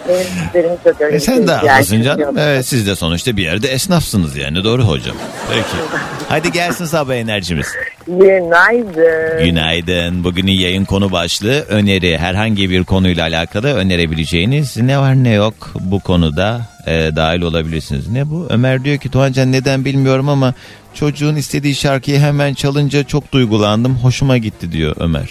[0.10, 2.38] Benim müşterim çok öyle E sen de haklısın canım.
[2.38, 5.16] Evet siz de sonuçta bir yerde esnafsınız yani doğru hocam.
[5.54, 5.84] Peki.
[6.30, 7.68] Hadi gelsin sabah enerjimiz.
[8.08, 9.46] Günaydın.
[9.46, 10.24] Günaydın.
[10.24, 12.18] Bugünün yayın konu başlığı öneri.
[12.18, 18.08] Herhangi bir konuyla alakalı önerebileceğiniz ne var ne yok bu konuda e, dahil olabilirsiniz.
[18.08, 18.48] Ne bu?
[18.50, 20.54] Ömer diyor ki Tuğancan neden bilmiyorum ama
[20.94, 23.96] çocuğun istediği şarkıyı hemen çalınca çok duygulandım.
[23.96, 25.30] Hoşuma gitti diyor Ömer.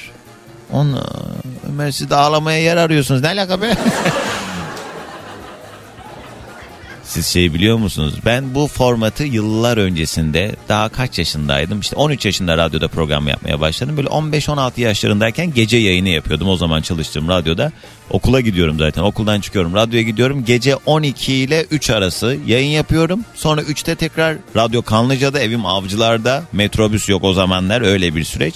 [0.72, 1.02] Ona,
[1.68, 3.22] Ömer siz de ağlamaya yer arıyorsunuz.
[3.22, 3.74] Ne alaka be?
[7.04, 8.14] Siz şey biliyor musunuz?
[8.24, 11.80] Ben bu formatı yıllar öncesinde daha kaç yaşındaydım?
[11.80, 13.96] İşte 13 yaşında radyoda program yapmaya başladım.
[13.96, 16.48] Böyle 15-16 yaşlarındayken gece yayını yapıyordum.
[16.48, 17.72] O zaman çalıştığım radyoda.
[18.10, 19.02] Okula gidiyorum zaten.
[19.02, 19.74] Okuldan çıkıyorum.
[19.74, 20.44] Radyoya gidiyorum.
[20.44, 23.24] Gece 12 ile 3 arası yayın yapıyorum.
[23.34, 26.42] Sonra 3'te tekrar radyo Kanlıca'da evim avcılarda.
[26.52, 28.54] Metrobüs yok o zamanlar öyle bir süreç.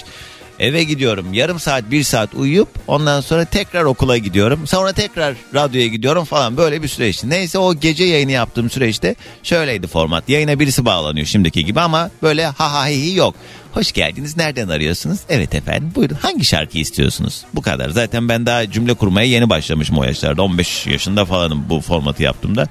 [0.61, 4.67] Eve gidiyorum yarım saat bir saat uyuyup ondan sonra tekrar okula gidiyorum.
[4.67, 7.31] Sonra tekrar radyoya gidiyorum falan böyle bir süreçti.
[7.31, 10.29] Neyse o gece yayını yaptığım süreçte şöyleydi format.
[10.29, 13.35] Yayına birisi bağlanıyor şimdiki gibi ama böyle ha ha hi hi yok.
[13.73, 15.19] Hoş geldiniz nereden arıyorsunuz?
[15.29, 17.45] Evet efendim buyurun hangi şarkı istiyorsunuz?
[17.55, 21.81] Bu kadar zaten ben daha cümle kurmaya yeni başlamışım o yaşlarda 15 yaşında falanım bu
[21.81, 22.69] formatı yaptığımda.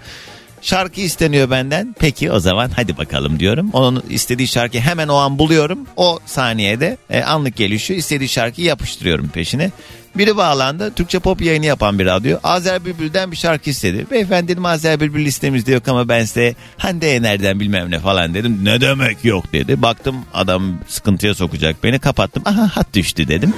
[0.62, 1.95] Şarkı isteniyor benden.
[1.99, 3.70] Peki o zaman hadi bakalım diyorum.
[3.74, 5.80] Onun istediği şarkıyı hemen o an buluyorum.
[5.97, 7.99] O saniyede e, anlık gelişiyor.
[7.99, 9.72] İstediği şarkıyı yapıştırıyorum peşine.
[10.16, 10.93] Biri bağlandı.
[10.93, 12.38] Türkçe pop yayını yapan bir radyo.
[12.43, 14.05] Azer Bülbül'den bir şarkı istedi.
[14.12, 18.60] Beyefendi dedim Azer Bülbül listemizde yok ama ben size Hande Yener'den bilmem ne falan dedim.
[18.64, 19.82] Ne demek yok dedi.
[19.82, 21.99] Baktım adam sıkıntıya sokacak beni.
[21.99, 22.43] Kapattım.
[22.45, 23.53] Aha hat düştü dedim.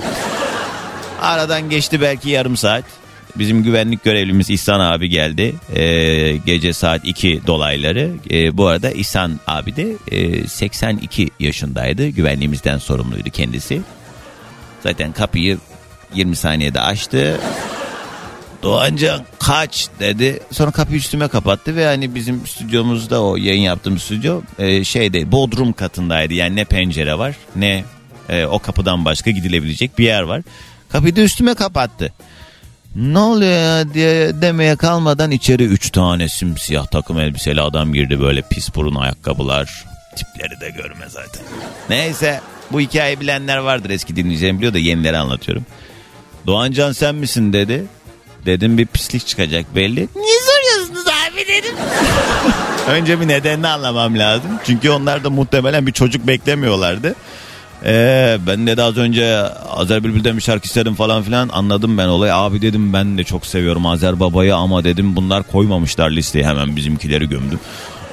[1.22, 2.84] Aradan geçti belki yarım saat.
[3.36, 5.55] Bizim güvenlik görevlimiz İhsan abi geldi.
[5.75, 8.11] Ee, gece saat 2 dolayları.
[8.32, 12.07] Ee, bu arada İhsan abi de e, 82 yaşındaydı.
[12.07, 13.82] Güvenliğimizden sorumluydu kendisi.
[14.84, 15.57] Zaten kapıyı
[16.15, 17.39] 20 saniyede açtı.
[18.63, 20.39] Doğancan kaç dedi.
[20.51, 25.73] Sonra kapıyı üstüme kapattı ve hani bizim stüdyomuzda o yayın yaptığımız stüdyo e, şeyde bodrum
[25.73, 26.34] katındaydı.
[26.34, 27.84] Yani ne pencere var ne
[28.29, 30.41] e, o kapıdan başka gidilebilecek bir yer var.
[30.89, 32.13] Kapıyı da üstüme kapattı.
[32.95, 38.41] Ne oluyor ya diye demeye kalmadan içeri üç tane simsiyah takım elbiseli adam girdi böyle
[38.41, 39.85] pis burun ayakkabılar.
[40.15, 41.41] Tipleri de görme zaten.
[41.89, 45.65] Neyse bu hikayeyi bilenler vardır eski dinleyicilerim biliyor da yenileri anlatıyorum.
[46.47, 47.85] Doğancan sen misin dedi.
[48.45, 50.07] Dedim bir pislik çıkacak belli.
[50.15, 51.75] Niye soruyorsunuz abi dedim.
[52.89, 54.51] Önce bir nedenini anlamam lazım.
[54.65, 57.15] Çünkü onlar da muhtemelen bir çocuk beklemiyorlardı.
[57.86, 59.38] Ee, ben de az önce
[59.69, 62.36] Azer Bülbül'den bir şarkı istedim falan filan anladım ben olayı.
[62.36, 67.29] Abi dedim ben de çok seviyorum Azer Baba'yı ama dedim bunlar koymamışlar listeye hemen bizimkileri
[67.29, 67.59] gömdüm.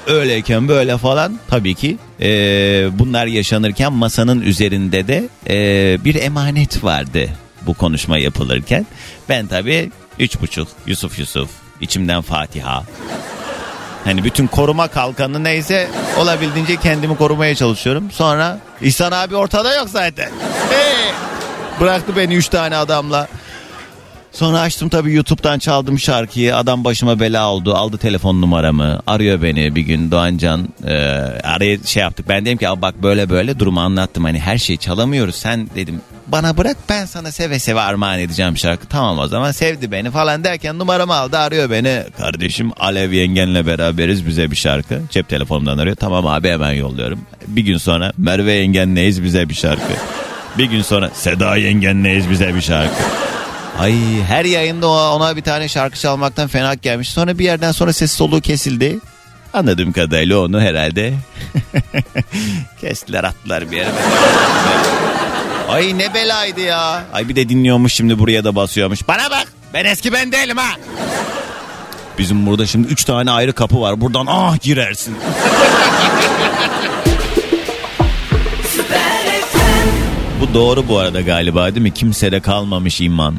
[0.07, 2.29] Öyleyken böyle falan tabii ki e,
[2.99, 7.29] bunlar yaşanırken masanın üzerinde de e, bir emanet vardı
[7.67, 8.87] bu konuşma yapılırken.
[9.29, 11.51] Ben tabii üç buçuk Yusuf Yusuf
[11.81, 12.85] içimden Fatiha.
[14.09, 15.89] Hani bütün koruma kalkanı neyse
[16.19, 18.11] olabildiğince kendimi korumaya çalışıyorum.
[18.11, 20.31] Sonra İhsan abi ortada yok zaten.
[20.71, 21.13] Hey!
[21.81, 23.29] Bıraktı beni üç tane adamla.
[24.33, 26.57] Sonra açtım tabii YouTube'dan çaldım şarkıyı.
[26.57, 27.75] Adam başıma bela oldu.
[27.75, 29.01] Aldı telefon numaramı.
[29.07, 30.69] Arıyor beni bir gün Doğancan.
[30.87, 30.95] E,
[31.45, 32.29] araya şey yaptık.
[32.29, 34.25] Ben dedim ki bak böyle böyle durumu anlattım.
[34.25, 35.35] Hani her şeyi çalamıyoruz.
[35.35, 38.87] Sen dedim bana bırak ben sana seve seve armağan edeceğim şarkı.
[38.87, 42.03] Tamam o zaman sevdi beni falan derken numaramı aldı arıyor beni.
[42.19, 45.01] Kardeşim Alev yengenle beraberiz bize bir şarkı.
[45.11, 45.97] Cep telefonumdan arıyor.
[45.97, 47.21] Tamam abi hemen yolluyorum.
[47.47, 49.93] Bir gün sonra Merve yengenleyiz bize bir şarkı.
[50.59, 53.28] Bir gün sonra Seda yengenleyiz bize bir şarkı.
[53.79, 57.09] Ay her yayında ona bir tane şarkı çalmaktan fena gelmiş.
[57.09, 58.99] Sonra bir yerden sonra ses soluğu kesildi.
[59.53, 61.15] Anladığım kadarıyla onu herhalde
[62.81, 63.89] kestiler attılar bir yere.
[65.69, 67.05] Ay ne belaydı ya.
[67.13, 69.09] Ay bir de dinliyormuş şimdi buraya da basıyormuş.
[69.09, 70.77] Bana bak ben eski ben değilim ha.
[72.19, 74.01] Bizim burada şimdi üç tane ayrı kapı var.
[74.01, 75.17] Buradan ah girersin.
[80.41, 81.95] bu doğru bu arada galiba değil mi?
[81.95, 83.35] Kimsede kalmamış iman.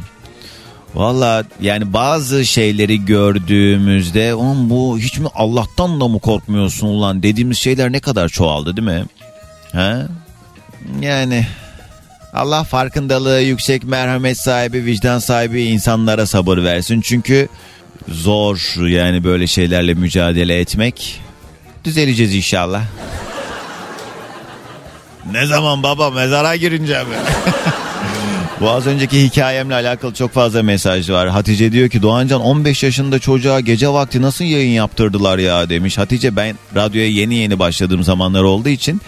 [0.96, 7.58] Valla yani bazı şeyleri gördüğümüzde on bu hiç mi Allah'tan da mı korkmuyorsun ulan dediğimiz
[7.58, 9.06] şeyler ne kadar çoğaldı değil mi?
[9.72, 10.08] Ha?
[11.02, 11.48] Yani
[12.34, 17.02] Allah farkındalığı yüksek merhamet sahibi vicdan sahibi insanlara sabır versin.
[17.02, 17.48] Çünkü
[18.08, 21.22] zor yani böyle şeylerle mücadele etmek.
[21.84, 22.82] Düzeleceğiz inşallah.
[25.32, 27.16] Ne zaman baba mezara girince mi?
[28.62, 31.30] Bu az önceki hikayemle alakalı çok fazla mesaj var.
[31.30, 35.98] Hatice diyor ki Doğancan 15 yaşında çocuğa gece vakti nasıl yayın yaptırdılar ya demiş.
[35.98, 39.02] Hatice ben radyoya yeni yeni başladığım zamanlar olduğu için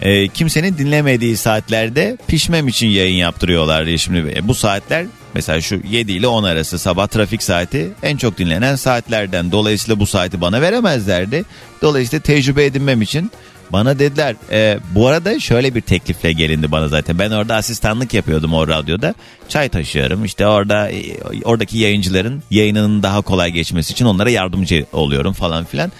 [0.00, 5.80] e, kimsenin dinlemediği saatlerde pişmem için yayın yaptırıyorlar diye şimdi e, bu saatler mesela şu
[5.90, 10.60] 7 ile 10 arası sabah trafik saati en çok dinlenen saatlerden dolayısıyla bu saati bana
[10.60, 11.44] veremezlerdi
[11.82, 13.30] dolayısıyla tecrübe edinmem için
[13.72, 18.54] bana dediler e, bu arada şöyle bir teklifle gelindi bana zaten ben orada asistanlık yapıyordum
[18.54, 19.14] o radyoda
[19.48, 21.02] çay taşıyorum işte orada e,
[21.44, 25.92] oradaki yayıncıların yayınının daha kolay geçmesi için onlara yardımcı oluyorum falan filan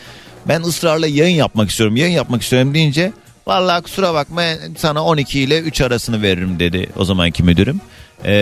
[0.48, 3.12] ben ısrarla yayın yapmak istiyorum yayın yapmak istiyorum deyince
[3.46, 4.42] Vallahi kusura bakma
[4.76, 7.80] sana 12 ile 3 arasını veririm dedi o zamanki müdürüm.
[8.24, 8.32] Ee,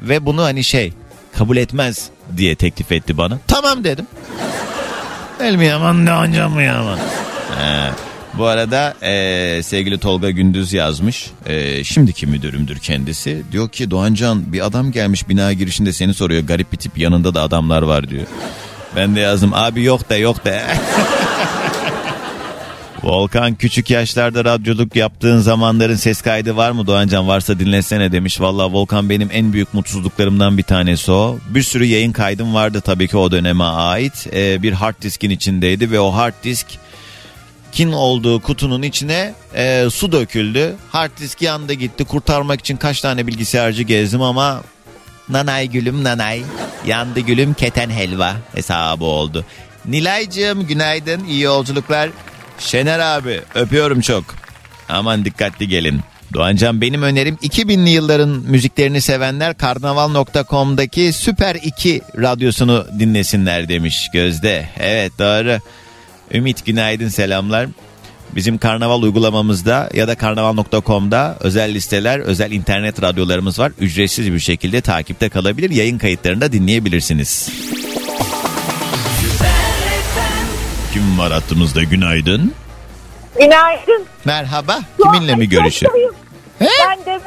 [0.00, 0.92] ve bunu hani şey
[1.38, 3.38] kabul etmez diye teklif etti bana.
[3.46, 4.06] Tamam dedim.
[5.40, 6.98] El mi yaman Doğancan mı yaman?
[7.58, 7.90] He.
[8.38, 11.30] Bu arada e, sevgili Tolga Gündüz yazmış.
[11.46, 13.42] E, şimdiki müdürümdür kendisi.
[13.52, 16.42] Diyor ki Doğancan bir adam gelmiş bina girişinde seni soruyor.
[16.42, 18.26] Garip bir tip yanında da adamlar var diyor.
[18.96, 20.62] Ben de yazdım abi yok de yok de.
[23.02, 28.40] Volkan küçük yaşlarda radyoculuk yaptığın zamanların ses kaydı var mı Doğancan varsa dinlesene demiş.
[28.40, 31.38] Valla Volkan benim en büyük mutsuzluklarımdan bir tanesi o.
[31.48, 34.26] Bir sürü yayın kaydım vardı tabii ki o döneme ait.
[34.32, 36.66] Ee, bir hard diskin içindeydi ve o hard disk
[37.72, 40.76] kin olduğu kutunun içine e, su döküldü.
[40.90, 42.04] Hard disk yandı gitti.
[42.04, 44.62] Kurtarmak için kaç tane bilgisayarcı gezdim ama
[45.28, 46.42] nanay gülüm nanay.
[46.86, 49.44] Yandı gülüm keten helva hesabı oldu.
[49.86, 52.10] Nilaycığım günaydın iyi yolculuklar.
[52.58, 54.24] Şener abi öpüyorum çok.
[54.88, 56.00] Aman dikkatli gelin.
[56.34, 64.68] Doğancan benim önerim 2000'li yılların müziklerini sevenler karnaval.com'daki Süper 2 radyosunu dinlesinler demiş Gözde.
[64.78, 65.58] Evet doğru.
[66.34, 67.66] Ümit günaydın selamlar.
[68.34, 73.72] Bizim karnaval uygulamamızda ya da karnaval.com'da özel listeler, özel internet radyolarımız var.
[73.80, 75.70] Ücretsiz bir şekilde takipte kalabilir.
[75.70, 77.48] Yayın kayıtlarını da dinleyebilirsiniz.
[80.92, 82.54] Kim var hattımızda günaydın?
[83.40, 84.06] Günaydın.
[84.24, 84.78] Merhaba.
[85.02, 85.92] Kiminle mi görüşüyor?
[85.92, 86.14] Çoktayım.
[86.60, 87.20] Ben de.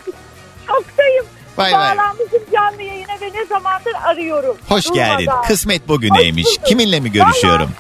[1.58, 1.98] Vay vay.
[1.98, 4.58] Bağlanmışım canlı yayına ve ne zamandır arıyorum.
[4.70, 5.26] Hoş geldin.
[5.26, 5.48] Durmadan.
[5.48, 6.48] Kısmet bugüneymiş.
[6.66, 7.72] Kiminle mi görüşüyorum?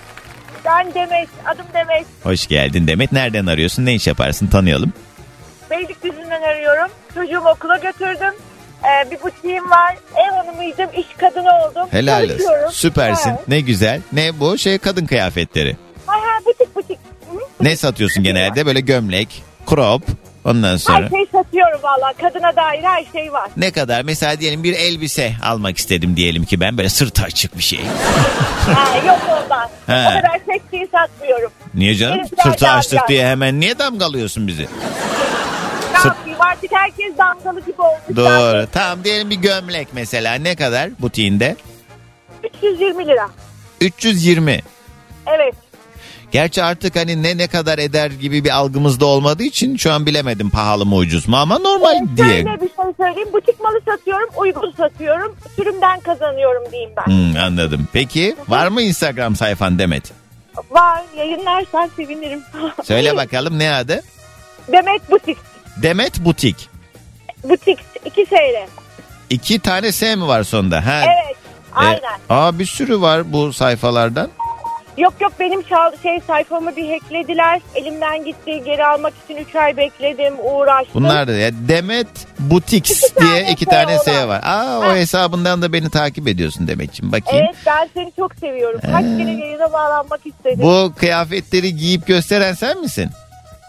[0.66, 2.05] Ben Demet, adım Demet.
[2.24, 3.12] Hoş geldin Demet.
[3.12, 3.86] Nereden arıyorsun?
[3.86, 4.47] Ne iş yaparsın?
[4.47, 4.93] Tanıyalım.
[5.72, 6.91] Beylikdüzü'nden arıyorum.
[7.16, 8.34] Çocuğumu okula götürdüm.
[8.84, 9.97] Ee, bir butiğim var.
[10.16, 11.88] Ev hanımıydım, iş kadını oldum.
[11.91, 12.70] Helal olsun.
[12.72, 13.30] Süpersin.
[13.30, 13.47] Evet.
[13.47, 14.01] Ne güzel.
[14.14, 14.57] Ne bu?
[14.57, 15.78] Şey kadın kıyafetleri.
[16.05, 16.99] Ha ha butik butik.
[17.32, 17.38] Hı?
[17.62, 18.66] Ne satıyorsun genelde?
[18.66, 20.03] Böyle gömlek, crop.
[20.46, 20.98] Ondan sonra.
[20.98, 22.14] Her şey satıyorum valla.
[22.22, 23.50] Kadına dair her şey var.
[23.58, 24.02] Ne kadar?
[24.04, 27.80] Mesela diyelim bir elbise almak istedim diyelim ki ben böyle sırtı açık bir şey.
[28.76, 29.70] ha, yok ondan.
[29.88, 30.08] He.
[30.08, 31.52] O kadar seksiyi satmıyorum.
[31.74, 32.18] Niye canım?
[32.32, 34.62] Biraz Sırtı açtık diye hemen niye damgalıyorsun bizi?
[35.94, 38.16] Ne Sırt- yapayım artık herkes damgalı gibi olmuş.
[38.16, 38.68] Doğru.
[38.72, 41.56] Tamam diyelim bir gömlek mesela ne kadar butiğinde?
[42.62, 43.30] 320 lira.
[43.82, 44.62] 320.
[45.28, 45.56] Evet.
[46.32, 50.50] Gerçi artık hani ne ne kadar eder gibi bir algımızda olmadığı için şu an bilemedim
[50.50, 52.28] pahalı mı ucuz mu ama normal diye.
[52.28, 53.30] Şöyle bir şey söyleyeyim.
[53.34, 55.36] Butik malı satıyorum, uygun satıyorum.
[55.56, 57.06] Sürümden kazanıyorum diyeyim ben.
[57.06, 57.88] Hmm, anladım.
[57.94, 60.12] Peki var mı Instagram sayfan Demet?
[60.72, 61.02] Var.
[61.18, 62.42] Yayınlarsan sevinirim.
[62.84, 64.02] Söyle bakalım ne adı?
[64.72, 65.38] Demet Butik.
[65.82, 66.70] Demet Butik.
[67.44, 67.80] Butik.
[68.06, 68.68] 2 TL.
[69.30, 70.86] İki tane S mi var sonunda?
[70.86, 71.02] Ha.
[71.06, 71.38] Evet.
[71.76, 72.20] E, Aynen.
[72.30, 74.30] aa bir sürü var bu sayfalardan.
[75.02, 75.64] Yok yok benim
[76.04, 77.62] şey sayfamı bir hacklediler.
[77.76, 78.62] Elimden gitti.
[78.66, 80.34] Geri almak için 3 ay bekledim.
[80.43, 80.93] Uğraştım.
[80.93, 82.08] Bunlar da ya Demet
[82.39, 84.30] Butiks diye iki S tane S olan.
[84.30, 84.41] var.
[84.43, 87.12] Aa o hesabından da beni takip ediyorsun Demetciğim.
[87.12, 87.45] Bakayım.
[87.45, 88.80] Evet ben seni çok seviyorum.
[88.82, 90.60] Kaç kere yayına bağlanmak istedim.
[90.62, 93.10] Bu kıyafetleri giyip gösteren sen misin?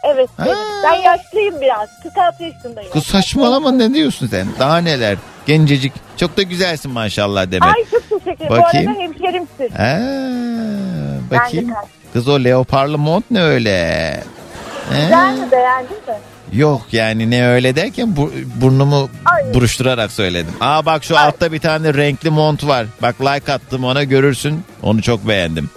[0.04, 0.28] Evet.
[0.38, 0.56] benim.
[0.84, 1.88] Ben yaşlıyım biraz.
[2.02, 2.90] 46 yaşındayım.
[2.92, 4.46] Kız saçmalama ne diyorsun sen?
[4.58, 5.16] Daha neler?
[5.46, 5.92] Gencecik.
[6.16, 7.62] Çok da güzelsin maşallah Demet.
[7.76, 8.62] Ay çok teşekkür ederim.
[8.62, 8.86] Bakayım.
[8.86, 9.74] Bu arada hemşerimsin.
[9.78, 11.68] Aa, bakayım.
[11.68, 13.70] Ben Kız o leoparlı mont ne öyle?
[13.70, 16.14] Ee, Güzel mi beğendin mi?
[16.52, 19.54] Yok yani ne öyle derken bu, burnumu Ay.
[19.54, 20.54] buruşturarak söyledim.
[20.60, 22.86] Aa bak şu altta bir tane renkli mont var.
[23.02, 24.64] Bak like attım ona görürsün.
[24.82, 25.70] Onu çok beğendim.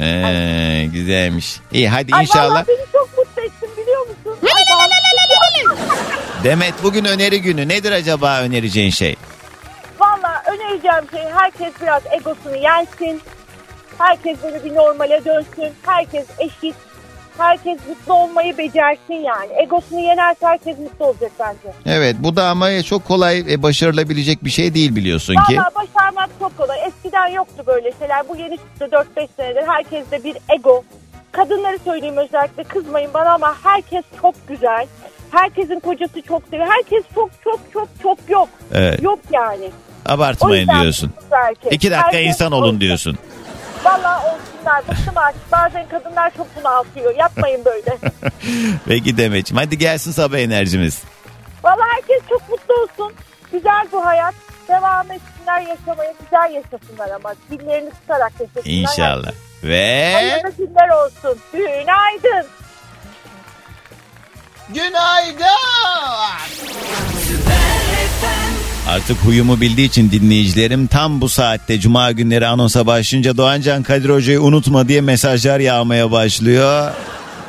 [0.00, 1.60] Ee, güzelmiş.
[1.72, 2.64] İyi hadi Ay inşallah.
[2.68, 4.38] beni çok mutlu ettin biliyor musun?
[4.42, 4.62] Ay,
[6.44, 7.68] Demet bugün öneri günü.
[7.68, 9.16] Nedir acaba önereceğin şey?
[10.00, 13.20] Valla önereceğim şey herkes biraz egosunu yensin.
[13.98, 15.72] Herkes böyle bir normale dönsün.
[15.86, 16.74] Herkes eşit.
[17.38, 19.52] Herkes mutlu olmayı becersin yani.
[19.62, 21.76] Egosunu yenerse herkes mutlu olacak bence.
[21.86, 25.58] Evet bu da ama çok kolay e, başarılabilecek bir şey değil biliyorsun ki.
[25.58, 26.78] Valla başarmak çok kolay.
[26.86, 28.28] Eskiden yoktu böyle şeyler.
[28.28, 29.62] Bu yeni çıktı 4-5 senedir.
[29.66, 30.84] Herkeste bir ego.
[31.32, 34.86] Kadınları söyleyeyim özellikle kızmayın bana ama herkes çok güzel.
[35.30, 36.68] Herkesin kocası çok seviyor.
[36.68, 38.48] Herkes çok çok çok çok yok.
[38.74, 39.02] Evet.
[39.02, 39.70] Yok yani.
[40.06, 41.12] Abartmayın diyorsun.
[41.70, 43.18] İki dakika Herkes insan olun diyorsun.
[43.84, 44.88] Valla olsunlar.
[44.88, 45.52] Bıktım artık.
[45.52, 47.14] Bazen kadınlar çok bunaltıyor.
[47.16, 47.98] Yapmayın böyle.
[48.88, 51.02] Peki Demet'ciğim hadi gelsin sabah enerjimiz.
[51.64, 53.12] Valla herkes çok mutlu olsun.
[53.52, 54.34] Güzel bu hayat.
[54.68, 56.14] Devam etsinler yaşamaya.
[56.24, 57.34] Güzel yaşasınlar ama.
[57.50, 58.64] Dillerini tutarak yaşasınlar.
[58.66, 59.32] İnşallah.
[59.64, 61.38] Ve Hayırlı günler olsun.
[61.52, 62.46] Günaydın.
[68.88, 74.42] Artık huyumu bildiği için dinleyicilerim tam bu saatte cuma günleri anonsa başlayınca Doğancan Kadir Hoca'yı
[74.42, 76.92] unutma diye mesajlar yağmaya başlıyor.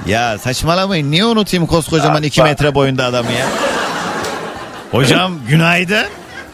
[0.08, 3.48] Ya saçmalamayın niye unutayım koskocaman 2 metre boyunda adamı ya?
[4.92, 6.06] Hocam günaydın.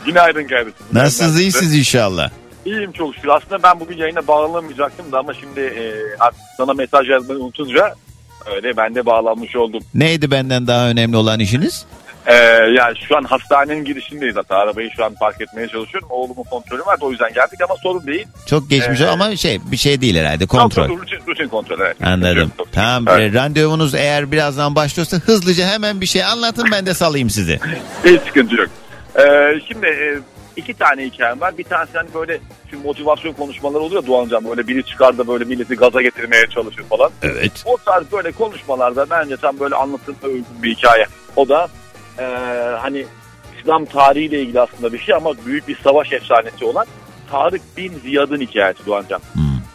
[0.05, 0.73] Günaydın kardeşim.
[0.93, 2.29] Nasılsınız iyisiniz inşallah.
[2.65, 3.29] İyiyim çok şükür.
[3.29, 7.95] Aslında ben bugün yayına bağlanamayacaktım da ama şimdi e, artık sana mesaj yazmayı unutunca
[8.55, 9.83] öyle ben de bağlanmış oldum.
[9.93, 11.85] Neydi benden daha önemli olan işiniz?
[12.27, 12.33] Ee,
[12.75, 14.55] yani şu an hastanenin girişindeyiz hatta.
[14.55, 16.09] Arabayı şu an park etmeye çalışıyorum.
[16.11, 18.27] Oğlumun kontrolü var da o yüzden geldik ama sorun değil.
[18.45, 20.89] Çok geçmiş Ee, ama şey bir şey değil herhalde kontrol.
[20.89, 21.97] Rutin, rutin kontrol evet.
[22.03, 22.51] Anladım.
[22.71, 23.35] Tamam Evet.
[23.35, 27.59] e, randevunuz eğer birazdan başlıyorsa hızlıca hemen bir şey anlatın ben de salayım sizi.
[28.05, 28.69] Hiç sıkıntı yok.
[29.19, 30.19] Ee, şimdi e,
[30.55, 31.57] iki tane hikayem var.
[31.57, 32.39] Bir tanesi hani böyle
[32.71, 36.83] şu motivasyon konuşmaları oluyor ya Doğancan böyle biri çıkar da böyle milleti gaza getirmeye çalışır
[36.89, 37.11] falan.
[37.23, 37.51] Evet.
[37.65, 41.05] O tarz böyle konuşmalarda bence tam böyle anlatılma uygun bir hikaye.
[41.35, 41.67] O da
[42.19, 42.25] e,
[42.81, 43.05] hani
[43.59, 46.85] İslam tarihiyle ilgili aslında bir şey ama büyük bir savaş efsanesi olan
[47.31, 49.21] Tarık bin Ziyad'ın hikayesi Doğancan.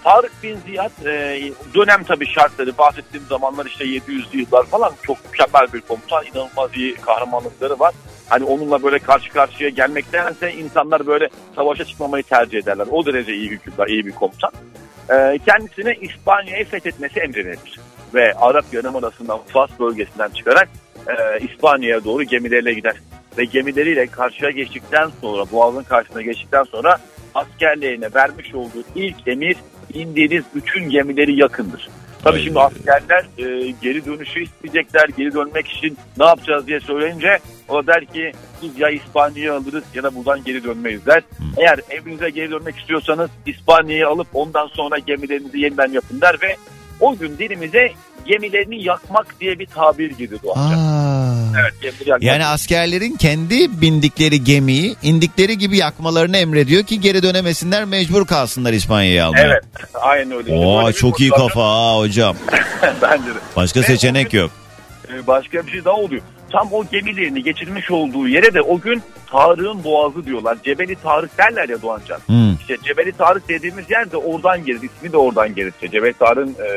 [0.04, 1.42] Tarık bin Ziyad e,
[1.74, 6.94] dönem tabii şartları bahsettiğim zamanlar işte 700'lü yıllar falan çok mükemmel bir komutan inanılmaz iyi
[6.94, 7.94] kahramanlıkları var.
[8.28, 12.86] Hani onunla böyle karşı karşıya gelmektense insanlar böyle savaşa çıkmamayı tercih ederler.
[12.90, 14.50] O derece iyi hükümdar, iyi bir komutan.
[15.10, 17.80] E, kendisine İspanya'yı fethetmesi emredilir.
[18.14, 20.68] Ve Arap Yarımadası'ndan Fas bölgesinden çıkarak
[21.06, 22.94] e, İspanya'ya doğru gemileriyle gider.
[23.38, 26.98] Ve gemileriyle karşıya geçtikten sonra, boğazın karşısına geçtikten sonra
[27.34, 29.56] askerlerine vermiş olduğu ilk emir
[29.94, 31.88] indiğiniz bütün gemileri yakındır.
[32.24, 35.08] Tabii şimdi askerler e, geri dönüşü isteyecekler.
[35.16, 37.38] Geri dönmek için ne yapacağız diye söyleyince
[37.68, 38.32] o der ki
[38.62, 41.22] biz ya İspanya'yı alırız ya da buradan geri dönmeyiz der.
[41.56, 46.56] Eğer evinize geri dönmek istiyorsanız İspanya'yı alıp ondan sonra gemilerinizi yeniden yapın der ve
[47.04, 47.92] o gün dilimize
[48.26, 51.54] gemilerini yakmak diye bir tabir girdi Doğancan.
[51.60, 52.22] Evet gemileri yakmak.
[52.22, 59.26] Yani askerlerin kendi bindikleri gemiyi indikleri gibi yakmalarını emrediyor ki geri dönemesinler mecbur kalsınlar İspanya'ya
[59.26, 59.44] almaya.
[59.46, 59.62] Evet
[59.94, 60.52] aynen öyle.
[60.54, 62.36] Oo çok iyi motivasyon- kafa ha hocam.
[63.02, 63.38] Bence de.
[63.56, 64.50] Başka Ve seçenek yok.
[65.08, 66.22] Ee, başka bir şey daha oluyor.
[66.54, 70.58] Tam o gemilerini geçirmiş olduğu yere de o gün Tarık'ın boğazı diyorlar.
[70.64, 72.18] Cebeli Tarık derler ya Doğancan.
[72.26, 72.54] Hmm.
[72.60, 74.80] İşte Cebeli Tarık dediğimiz yer de oradan gelir.
[74.82, 75.72] İsmi de oradan gelir.
[75.72, 76.68] İşte Cebeli Tarık'ın e,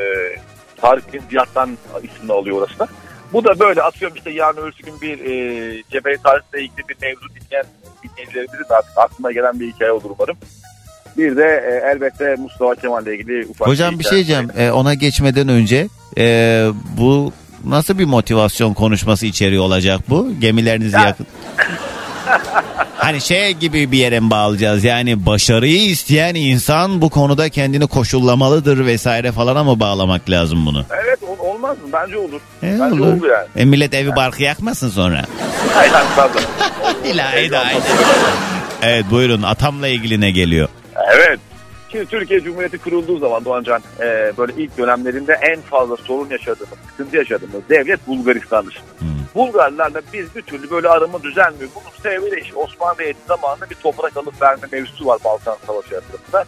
[0.80, 2.88] Tarık bin Ziyad'dan ismini alıyor orası da.
[3.32, 7.26] Bu da böyle atıyorum işte yarın öbür gün bir e, Cebeli Tarık'la ilgili bir mevzu
[7.28, 7.66] dinleyen
[8.02, 10.36] dinleyicilerimizin de artık aklına gelen bir hikaye olur umarım.
[11.16, 14.50] Bir de e, elbette Mustafa Kemal'le ilgili ufak Hocam bir şey diyeceğim.
[14.56, 16.66] Ee, ona geçmeden önce e,
[16.98, 17.32] bu
[17.64, 20.28] nasıl bir motivasyon konuşması içeriyor olacak bu?
[20.40, 21.26] Gemilerinizi yakın.
[22.96, 24.84] Hani şey gibi bir yere mi bağlayacağız?
[24.84, 30.84] Yani başarıyı isteyen insan bu konuda kendini koşullamalıdır vesaire falana mı bağlamak lazım bunu?
[31.04, 31.84] Evet ol- olmaz mı?
[31.92, 32.40] Bence olur.
[32.62, 33.14] E, Bence olur.
[33.16, 33.46] olur yani.
[33.56, 35.24] E, millet evi barkı yakmasın sonra.
[35.74, 36.40] Hayır pardon.
[37.04, 37.50] İlahi
[38.82, 40.68] Evet buyurun atamla ilgili ne geliyor?
[41.14, 41.40] Evet.
[41.92, 47.16] Şimdi Türkiye Cumhuriyeti kurulduğu zaman Doğancan e, böyle ilk dönemlerinde en fazla sorun yaşadığımız, sıkıntı
[47.16, 48.82] yaşadığımız devlet Bulgaristan'dır.
[49.34, 51.70] Bulgarlarla biz bir türlü böyle arama düzelmiyor.
[51.74, 55.88] Bunun sebebi de işte Osmanlı Devleti zamanında bir toprak alıp verme mevzusu var Balkan Savaşı
[55.88, 56.44] sırasında.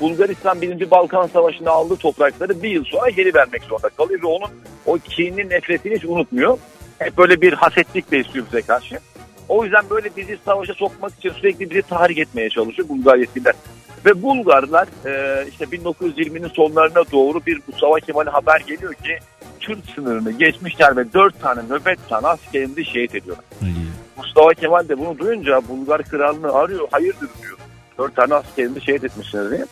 [0.00, 0.90] Bulgaristan 1.
[0.90, 4.50] Balkan Savaşı'nda aldığı toprakları bir yıl sonra geri vermek zorunda kalıyor ve onun
[4.86, 6.58] o kinini nefretini hiç unutmuyor.
[6.98, 8.98] Hep böyle bir hasetlik besliyor bize karşı.
[9.48, 13.54] O yüzden böyle bizi savaşa sokmak için sürekli bizi tahrik etmeye çalışıyor Bulgar yetkililer.
[14.04, 19.18] Ve Bulgarlar e, işte 1920'nin sonlarına doğru bir Mustafa Kemal'e haber geliyor ki
[19.60, 23.44] Kürt sınırını geçmişler ve 4 tane nöbetçi askerimizi şehit ediyorlar.
[24.16, 26.88] Mustafa Kemal de bunu duyunca Bulgar kralını arıyor.
[26.90, 27.58] Hayırdır diyor.
[27.98, 29.66] 4 tane askerimizi şehit etmişsiniz diye.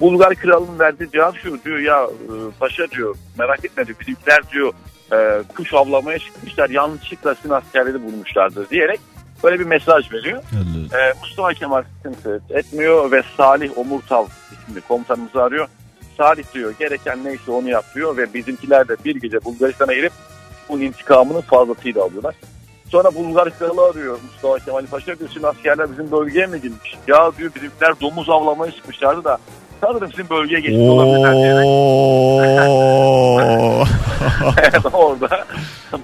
[0.00, 4.72] Bulgar kralının verdiği cevap şu diyor ya e, paşa diyor merak etme diyor bizimkiler diyor
[5.12, 9.00] e, kuş avlamaya çıkmışlar yanlışlıkla sizin askerleri bulmuşlardır diyerek
[9.42, 10.42] böyle bir mesaj veriyor.
[10.94, 15.68] E, Mustafa Kemal sıkıntı etmiyor ve Salih Omurtal isimli komutanımızı arıyor.
[16.16, 20.12] Salih diyor gereken neyse onu yap diyor ve bizimkiler de bir gece Bulgaristan'a girip
[20.68, 22.34] bunun intikamını fazlasıyla alıyorlar.
[22.88, 26.98] Sonra Bulgar kralı arıyor Mustafa Kemal Paşa diyor şimdi askerler bizim bölgeye mi girmiş?
[27.06, 29.38] Ya diyor bizimkiler domuz avlamaya çıkmışlardı da
[29.84, 31.66] sanırım sizin bölgeye geçmiş olabilirler diyerek.
[32.68, 33.84] Oo.
[34.92, 35.44] Orada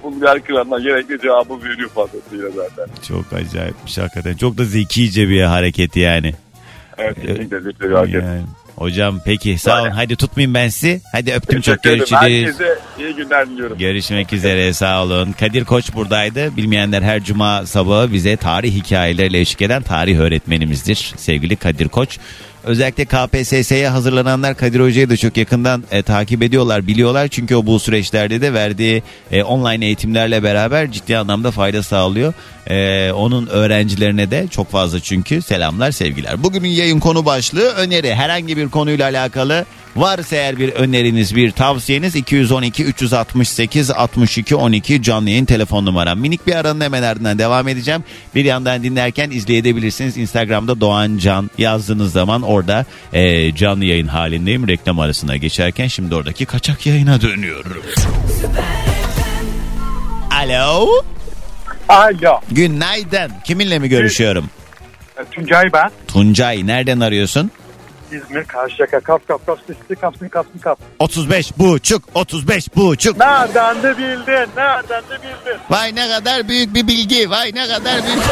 [0.03, 2.93] Bulgar kralına gerekli cevabı veriyor fazlasıyla zaten.
[3.07, 4.37] Çok acayipmiş hakikaten.
[4.37, 6.33] Çok da zekice bir hareket yani.
[6.97, 8.23] Evet kesinlikle zikri hareket.
[8.23, 8.41] Yani.
[8.75, 9.89] Hocam peki sağ olun.
[9.89, 11.01] Hadi tutmayayım ben sizi.
[11.11, 12.39] Hadi öptüm çok Teşekkür ederim.
[12.41, 12.59] görüşürüz.
[12.59, 13.77] Herkese iyi günler diliyorum.
[13.77, 15.31] Görüşmek üzere sağ olun.
[15.31, 16.57] Kadir Koç buradaydı.
[16.57, 21.13] Bilmeyenler her cuma sabahı bize tarih hikayeleriyle eşlik eden tarih öğretmenimizdir.
[21.17, 22.19] Sevgili Kadir Koç.
[22.63, 27.27] Özellikle KPSS'ye hazırlananlar Kadir Hoca'yı da çok yakından e, takip ediyorlar, biliyorlar.
[27.27, 32.33] Çünkü o bu süreçlerde de verdiği e, online eğitimlerle beraber ciddi anlamda fayda sağlıyor.
[32.67, 36.43] E, onun öğrencilerine de çok fazla çünkü selamlar, sevgiler.
[36.43, 38.15] Bugünün yayın konu başlığı öneri.
[38.15, 45.29] Herhangi bir konuyla alakalı Varsa eğer bir öneriniz, bir tavsiyeniz 212 368 62 12 canlı
[45.29, 46.19] yayın telefon numaram.
[46.19, 48.03] Minik bir aranın hemen ardından devam edeceğim.
[48.35, 50.17] Bir yandan dinlerken izleyebilirsiniz.
[50.17, 54.67] Instagram'da Doğan Can yazdığınız zaman orada e, canlı yayın halindeyim.
[54.67, 57.83] Reklam arasına geçerken şimdi oradaki kaçak yayına dönüyorum.
[60.31, 60.87] Alo.
[61.89, 62.39] Alo.
[62.51, 63.31] Günaydın.
[63.45, 64.49] Kiminle mi görüşüyorum?
[65.31, 65.91] Tuncay ben.
[66.07, 66.67] Tuncay.
[66.67, 67.51] Nereden arıyorsun?
[68.11, 70.79] İzmir Karşıyaka kap kap kap sesli kapsın kapsın kap.
[70.99, 73.17] 35 buçuk 35 buçuk.
[73.19, 74.49] Nereden de bildin?
[74.57, 75.59] Nereden de bildin?
[75.69, 77.29] Vay ne kadar büyük bir bilgi.
[77.29, 78.23] Vay ne kadar büyük.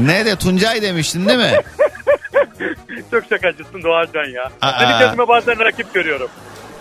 [0.08, 1.52] ne de Tuncay demiştin değil mi?
[3.10, 4.50] Çok şakacısın Doğancan ya.
[4.60, 4.80] Aa.
[4.80, 6.28] Seni kendime bazen rakip görüyorum.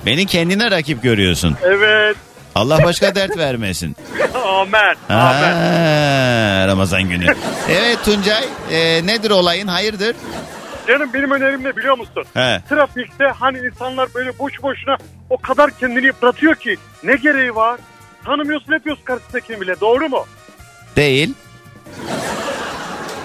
[0.05, 1.57] Beni kendine rakip görüyorsun.
[1.63, 2.15] Evet.
[2.55, 3.95] Allah başka dert vermesin.
[4.45, 4.95] Amen.
[5.09, 7.25] Aa, Ramazan günü.
[7.69, 10.15] Evet Tuncay e, nedir olayın hayırdır?
[10.87, 12.23] Canım benim önerim ne biliyor musun?
[12.33, 12.61] He.
[12.69, 14.97] Trafikte hani insanlar böyle boş boşuna
[15.29, 17.79] o kadar kendini yıpratıyor ki ne gereği var?
[18.25, 20.25] Tanımıyorsun yapıyorsun karşısındakini bile doğru mu?
[20.95, 21.33] Değil.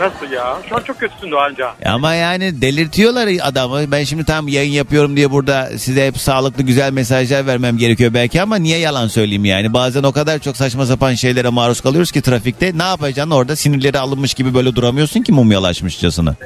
[0.00, 0.56] Nasıl ya?
[0.68, 1.70] Şu an çok kötüsün Doğancan.
[1.84, 3.90] Ama yani delirtiyorlar adamı.
[3.92, 8.42] Ben şimdi tam yayın yapıyorum diye burada size hep sağlıklı güzel mesajlar vermem gerekiyor belki
[8.42, 9.72] ama niye yalan söyleyeyim yani?
[9.72, 12.78] Bazen o kadar çok saçma sapan şeylere maruz kalıyoruz ki trafikte.
[12.78, 16.36] Ne yapacaksın orada sinirleri alınmış gibi böyle duramıyorsun ki mumyalaşmışçasına.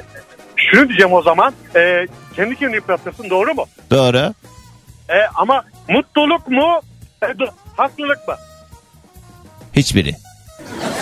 [0.73, 1.53] Şunu diyeceğim o zaman.
[1.75, 3.65] E, kendi kendini yıpratırsın doğru mu?
[3.91, 4.33] Doğru.
[5.09, 6.81] E, ama mutluluk mu?
[7.23, 7.27] E,
[7.77, 8.35] haklılık mı?
[9.75, 10.15] Hiçbiri.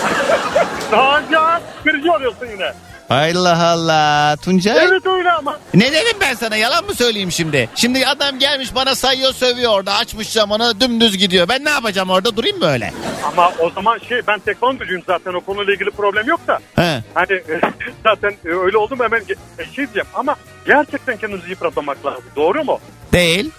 [0.92, 2.72] Doğancan kırıcı oluyorsun yine.
[3.10, 4.84] Allah Allah Tuncay.
[4.84, 5.58] Evet öyle ama.
[5.74, 7.68] Ne dedim ben sana yalan mı söyleyeyim şimdi?
[7.74, 11.48] Şimdi adam gelmiş bana sayıyor sövüyor orada açmış camını dümdüz gidiyor.
[11.48, 12.92] Ben ne yapacağım orada durayım mı öyle?
[13.24, 16.58] Ama o zaman şey ben tekvandocuyum zaten o konuyla ilgili problem yok da.
[16.76, 17.02] He.
[17.14, 17.42] Hani
[18.04, 19.20] zaten e, öyle oldu mu hemen
[19.58, 20.36] e, şey diyeceğim ama
[20.66, 22.24] gerçekten kendinizi yıpratmamak lazım.
[22.36, 22.80] Doğru mu?
[23.12, 23.50] Değil.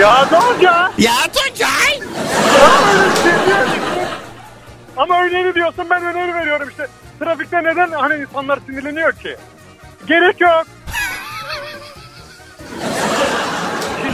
[0.00, 0.92] Ya Doğancan.
[0.98, 2.00] Ya Tuncay.
[4.96, 6.86] Ama öneri diyorsun ben öneri veriyorum işte.
[7.18, 9.36] Trafikte neden hani insanlar sinirleniyor ki?
[10.06, 10.66] Gerek yok.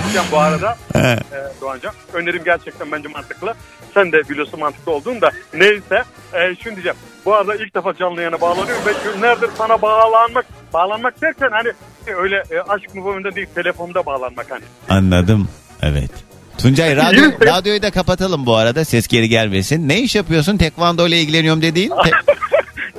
[0.03, 0.76] Diyeceğim bu arada.
[0.97, 1.16] Ee,
[1.61, 1.93] Doğancan.
[2.12, 3.55] Önerim gerçekten bence mantıklı.
[3.95, 5.30] Sen de biliyorsun mantıklı olduğunu da.
[5.55, 6.03] Neyse.
[6.33, 6.99] E, şunu diyeceğim.
[7.24, 11.72] Bu arada ilk defa canlı yayına bağlanıyorum ve günlerdir sana bağlanmak bağlanmak derken hani
[12.16, 14.64] öyle e, aşk muvamında değil telefonda bağlanmak hani.
[14.89, 15.49] Anladım.
[15.83, 16.11] Evet.
[16.59, 19.88] Tuncay radyo, radyoyu da kapatalım bu arada ses geri gelmesin.
[19.88, 20.57] Ne iş yapıyorsun?
[20.57, 21.88] Tekvando ile ilgileniyorum dediğin.
[21.90, 22.11] Te-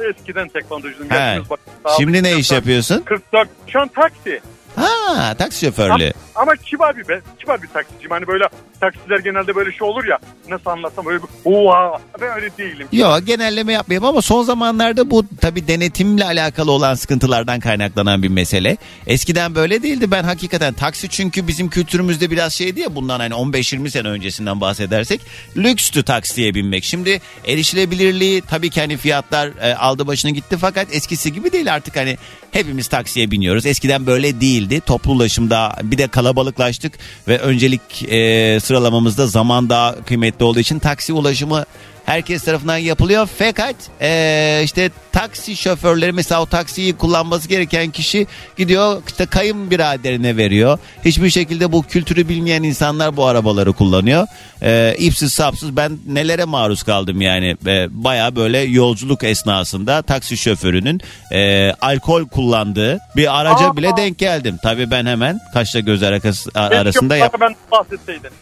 [0.20, 1.10] Eskiden tekvandocuydum.
[1.10, 1.40] He.
[1.50, 1.60] Bak-
[1.98, 3.02] Şimdi ne iş yapıyorsun?
[3.06, 3.50] 44.
[3.68, 4.42] Şu an taksi.
[4.76, 6.14] Ha, taksi şoförlüğü.
[6.36, 8.12] Ama kibar bir be, kibar bir taksiciyim.
[8.12, 8.44] Hani böyle
[8.82, 10.20] taksiler genelde böyle şey olur ya.
[10.50, 12.88] Nasıl anlatsam böyle bir oha ben öyle değilim.
[12.92, 18.78] Yok genelleme yapmayayım ama son zamanlarda bu tabi denetimle alakalı olan sıkıntılardan kaynaklanan bir mesele.
[19.08, 23.90] Eskiden böyle değildi ben hakikaten taksi çünkü bizim kültürümüzde biraz şeydi ya bundan hani 15-20
[23.90, 25.22] sene öncesinden bahsedersek
[25.58, 26.84] lükstü taksiye binmek.
[26.84, 31.96] Şimdi erişilebilirliği tabii ki hani fiyatlar e, aldı başını gitti fakat eskisi gibi değil artık
[31.96, 32.18] hani
[32.52, 33.66] hepimiz taksiye biniyoruz.
[33.66, 36.94] Eskiden böyle değildi toplu ulaşımda bir de kalabalıklaştık
[37.28, 41.66] ve öncelik e, sıralamamızda zaman daha kıymetli olduğu için taksi ulaşımı
[42.06, 43.30] herkes tarafından yapılıyor.
[43.40, 48.28] Fakat eee, işte taksi şoförleri mesela o taksiyi kullanması gereken kişi
[48.58, 50.80] gidiyor işte kayınbiraderine veriyor.
[51.06, 54.28] Hiçbir şekilde bu kültürü bilmeyen insanlar bu arabaları kullanıyor.
[54.62, 57.58] Eee ipsiz sapsız ben nelere maruz kaldım yani.
[57.66, 61.02] Eee, Baya böyle yolculuk esnasında taksi şoförünün
[61.32, 63.78] eee, alkol kullandığı bir araca Aa!
[63.78, 64.58] bile denk geldim.
[64.64, 67.56] Tabii ben hemen kaşla göz arası, arasında yap, ben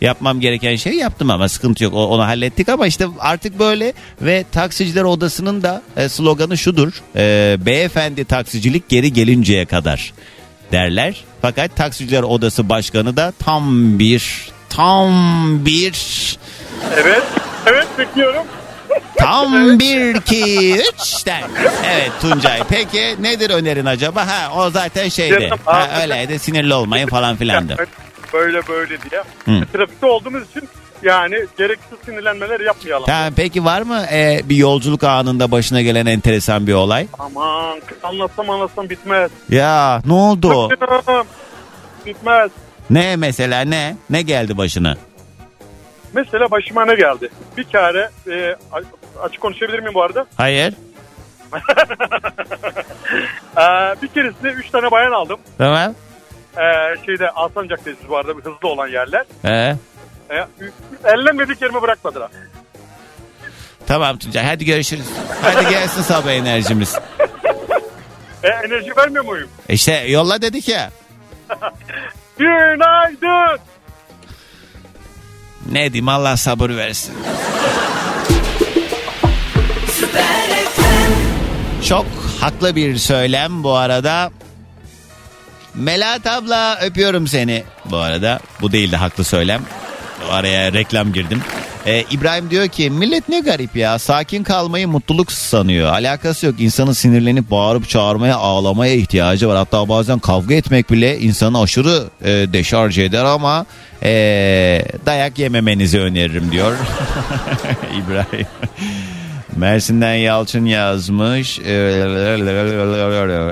[0.01, 1.93] yapmam gereken şeyi yaptım ama sıkıntı yok.
[1.93, 6.93] O- Onu hallettik ama işte artık böyle ve taksiciler odasının da e, sloganı şudur.
[7.15, 10.13] E, beyefendi taksicilik geri gelinceye kadar
[10.71, 11.23] derler.
[11.41, 15.11] Fakat taksiciler odası başkanı da tam bir tam
[15.65, 15.93] bir
[16.97, 17.23] Evet.
[17.65, 18.43] Evet bekliyorum.
[19.17, 21.43] tam bir iki üç der.
[21.93, 24.27] Evet Tuncay peki nedir önerin acaba?
[24.27, 25.39] Ha o zaten şeydi.
[25.41, 27.75] Canım, Ha, öyleydi sinirli olmayın falan filandı.
[28.33, 29.23] Böyle böyle diye.
[29.45, 29.65] Hı.
[29.73, 30.69] Trafikte olduğumuz için
[31.03, 33.05] yani gereksiz sinirlenmeler yapmayalım.
[33.05, 37.07] Tamam peki var mı e, bir yolculuk anında başına gelen enteresan bir olay?
[37.19, 39.31] Aman anlatsam anlatsam bitmez.
[39.49, 40.69] Ya ne oldu?
[42.05, 42.51] Bitmez.
[42.89, 43.95] Ne mesela ne?
[44.09, 44.95] Ne geldi başına?
[46.13, 47.29] Mesela başıma ne geldi?
[47.57, 48.55] Bir kere e,
[49.21, 50.25] açık konuşabilir miyim bu arada?
[50.37, 50.73] Hayır.
[53.57, 55.39] Ee, bir keresinde 3 tane bayan aldım.
[55.57, 55.93] Tamam.
[56.57, 56.61] Ee,
[57.05, 59.25] şeyde Alsancak'tayız bu arada hızlı olan yerler.
[59.45, 59.75] Ee,
[60.31, 60.45] Ee,
[61.03, 62.31] ellenmedik yerime bırakmadılar.
[63.87, 65.05] tamam Tuncay hadi görüşürüz.
[65.41, 66.95] Hadi gelsin sabah enerjimiz.
[68.43, 69.49] E, enerji vermiyor muyum?
[69.69, 70.91] İşte yolla dedik ya.
[72.37, 73.59] Günaydın.
[75.71, 77.13] Ne diyeyim Allah sabır versin.
[81.89, 82.05] Çok
[82.41, 84.31] haklı bir söylem bu arada.
[85.75, 87.63] Melat abla öpüyorum seni.
[87.85, 89.61] Bu arada bu değil de haklı söylem.
[90.31, 91.41] Araya reklam girdim.
[91.85, 95.89] Ee, İbrahim diyor ki millet ne garip ya sakin kalmayı mutluluk sanıyor.
[95.89, 99.57] Alakası yok insanın sinirlenip bağırıp çağırmaya ağlamaya ihtiyacı var.
[99.57, 103.65] Hatta bazen kavga etmek bile insanı aşırı e, deşarj eder ama
[104.03, 104.11] e,
[105.05, 106.73] dayak yememenizi öneririm diyor
[107.97, 108.47] İbrahim.
[109.55, 111.59] Mersin'den Yalçın yazmış.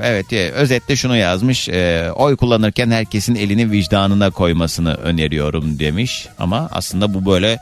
[0.03, 1.69] Evet özetle şunu yazmış.
[1.69, 6.27] Ee, Oy kullanırken herkesin elini vicdanına koymasını öneriyorum demiş.
[6.39, 7.59] Ama aslında bu böyle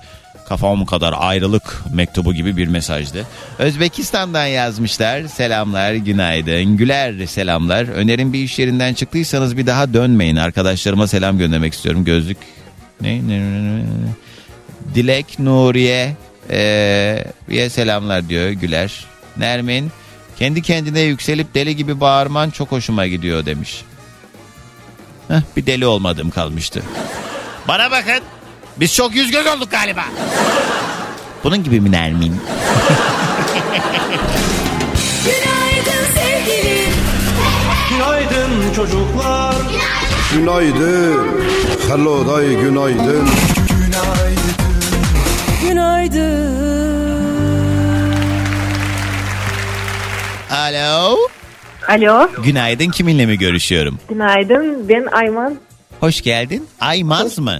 [0.47, 3.25] kafam kadar ayrılık mektubu gibi bir mesajdı.
[3.59, 5.27] Özbekistan'dan yazmışlar.
[5.27, 6.77] Selamlar, günaydın.
[6.77, 7.83] Güler selamlar.
[7.83, 10.35] Önerim bir iş yerinden çıktıysanız bir daha dönmeyin.
[10.35, 12.05] Arkadaşlarıma selam göndermek istiyorum.
[12.05, 12.37] Gözlük
[13.01, 13.27] ne?
[13.27, 13.83] ne, ne, ne?
[14.95, 16.15] Dilek Nuriye
[16.49, 19.05] ee, selamlar diyor Güler.
[19.37, 19.91] Nermin
[20.39, 23.81] kendi kendine yükselip deli gibi bağırman çok hoşuma gidiyor demiş.
[25.27, 26.83] Heh, bir deli olmadım kalmıştı.
[27.67, 28.21] Bana bakın
[28.77, 30.03] biz çok yüz göz olduk galiba.
[31.43, 32.41] Bunun gibi mi Nermin?
[35.25, 36.93] Günaydın sevgilim.
[37.89, 39.55] Günaydın çocuklar.
[40.33, 41.27] Günaydın.
[41.89, 43.29] Hello day günaydın.
[45.97, 46.57] Günaydın.
[50.51, 51.17] Alo.
[51.87, 52.29] Alo.
[52.43, 53.99] Günaydın kiminle mi görüşüyorum?
[54.09, 54.89] Günaydın.
[54.89, 55.55] Ben Ayman.
[55.99, 56.67] Hoş geldin.
[56.79, 57.59] Aymaz mı?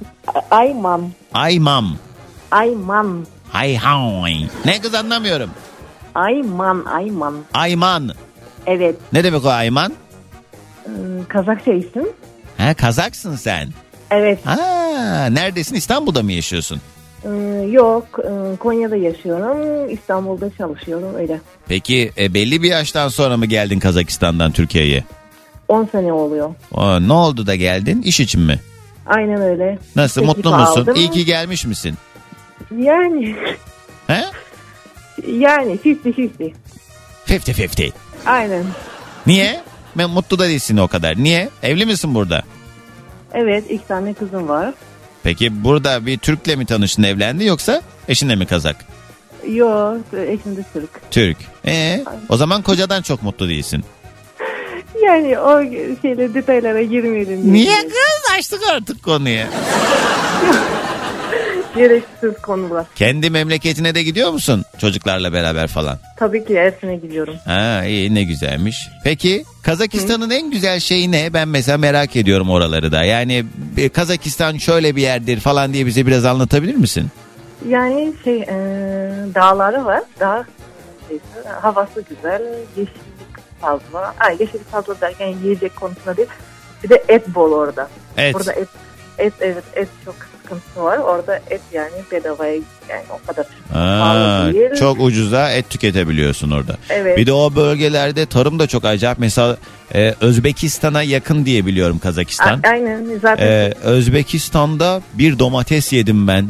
[0.52, 1.10] Ayman.
[1.34, 1.98] Aymam.
[2.52, 3.26] Ayman.
[3.54, 4.30] Ayhan.
[4.66, 5.50] Ne kız anlamıyorum.
[6.16, 6.86] Ayman.
[6.86, 7.36] Ayman.
[7.54, 8.12] Ayman.
[8.66, 8.96] Evet.
[9.14, 9.94] Ne demek o Ayman?
[10.86, 10.90] Ee,
[11.28, 12.08] Kazakça isim.
[12.58, 13.70] Ha Kazaksın sen.
[14.12, 14.40] Evet.
[14.46, 14.56] Ha
[15.32, 16.82] neredesin İstanbul'da mı yaşıyorsun?
[17.28, 17.32] Ee,
[17.72, 18.20] yok.
[18.24, 19.90] ee, Konya'da yaşıyorum.
[19.94, 21.42] İstanbul'da çalışıyorum öyle.
[21.68, 25.04] Peki e, belli bir yaştan sonra mı geldin Kazakistan'dan Türkiye'ye?
[25.68, 26.56] 10 sene oluyor.
[26.74, 28.02] Aa, ne oldu da geldin?
[28.02, 28.60] İş için mi?
[29.06, 29.80] Aynen öyle.
[29.96, 30.82] Nasıl Teklif mutlu musun?
[30.82, 30.96] aldım.
[30.96, 31.96] İyi ki gelmiş misin?
[32.78, 33.36] Yani.
[34.08, 34.24] He?
[35.28, 36.54] Yani 50-50.
[37.28, 37.92] 50-50.
[38.26, 38.64] Aynen.
[39.28, 39.62] Niye?
[39.98, 41.18] Ben mutlu da değilsin o kadar.
[41.18, 41.50] Niye?
[41.64, 42.44] Evli misin burada?
[43.34, 43.64] Evet.
[43.72, 44.74] iki tane kızım var.
[45.28, 48.76] Peki burada bir Türk'le mi tanıştın evlendi yoksa eşinle mi Kazak?
[49.48, 49.98] Yok.
[50.14, 50.90] Eşim de Türk.
[51.12, 51.38] Türk.
[51.66, 53.84] Ee, o zaman kocadan çok mutlu değilsin.
[55.04, 55.62] Yani o
[56.02, 57.44] şeyle detaylara girmeyelim.
[57.44, 57.54] diye.
[57.54, 58.36] Niye kız?
[58.38, 59.40] Açtık artık konuyu.
[61.78, 62.86] Gereksiz konular.
[62.96, 65.98] Kendi memleketine de gidiyor musun çocuklarla beraber falan?
[66.18, 67.34] Tabii ki Ersin'e gidiyorum.
[67.46, 68.90] Ha iyi ne güzelmiş.
[69.04, 71.34] Peki Kazakistan'ın en güzel şeyi ne?
[71.34, 73.04] Ben mesela merak ediyorum oraları da.
[73.04, 73.46] Yani
[73.78, 77.08] e, Kazakistan şöyle bir yerdir falan diye bize biraz anlatabilir misin?
[77.70, 78.48] Yani şey e,
[79.36, 80.02] dağları var.
[80.20, 80.46] Dağ
[81.08, 82.42] şeysi, havası güzel.
[82.78, 84.16] Yeşillik fazla.
[84.20, 86.30] Ay yeşillik fazla derken yiyecek konusunda değil.
[86.84, 87.90] Bir de et bol orada.
[88.18, 88.36] Et.
[88.36, 88.68] Burada et
[89.18, 90.16] et evet et çok
[90.48, 90.98] sıkıntısı var.
[90.98, 92.54] Orada et yani bedavaya
[92.90, 93.46] yani o kadar
[93.76, 94.70] Aa, değil.
[94.80, 96.78] çok ucuza et tüketebiliyorsun orada.
[96.90, 97.18] Evet.
[97.18, 99.20] Bir de o bölgelerde tarım da çok acayip.
[99.20, 99.58] Mesela
[99.96, 102.62] e, Özbekistan'a yakın diye biliyorum Kazakistan.
[102.64, 106.48] A- aynen zaten Ee, Özbekistan'da bir domates yedim ben.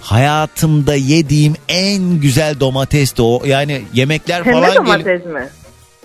[0.00, 3.42] Hayatımda yediğim en güzel domatesti o.
[3.46, 5.48] Yani yemekler pembe falan domates mi?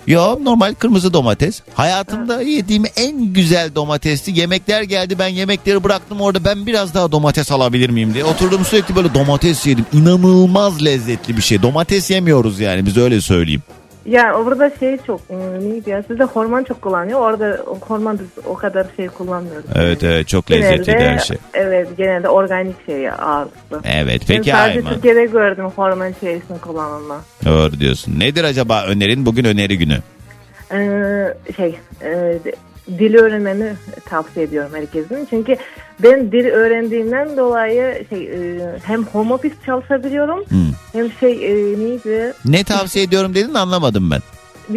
[0.08, 1.62] Yo normal kırmızı domates.
[1.74, 4.40] Hayatımda yediğim en güzel domatesti.
[4.40, 8.24] Yemekler geldi ben yemekleri bıraktım orada ben biraz daha domates alabilir miyim diye.
[8.24, 9.86] Oturdum sürekli böyle domates yedim.
[9.94, 11.62] İnanılmaz lezzetli bir şey.
[11.62, 13.64] Domates yemiyoruz yani biz öyle söyleyeyim.
[14.06, 17.20] Yani orada şey çok e, neydi ya sizde hormon çok kullanıyor.
[17.20, 19.66] Orada hormon biz o kadar şey kullanmıyoruz.
[19.76, 21.38] Evet evet çok lezzetliydi her şey.
[21.54, 23.82] Evet genelde organik şey ağırlıklı.
[23.86, 24.94] Evet Ben peki sadece Ayman.
[24.94, 27.22] Türkiye'de gördüm hormon şeysini kullanılma.
[27.46, 28.20] Doğru diyorsun.
[28.20, 29.26] Nedir acaba önerin?
[29.26, 29.98] Bugün öneri günü.
[30.72, 32.40] Ee, şey e,
[32.88, 33.74] dil öğrenmeni
[34.06, 35.28] tavsiye ediyorum herkesin.
[35.30, 35.56] Çünkü
[36.04, 40.44] ben dil öğrendiğimden dolayı şey e, hem home office çalışabiliyorum
[40.94, 44.22] hem şey e, neydi Ne tavsiye ediyorum dedin anlamadım ben.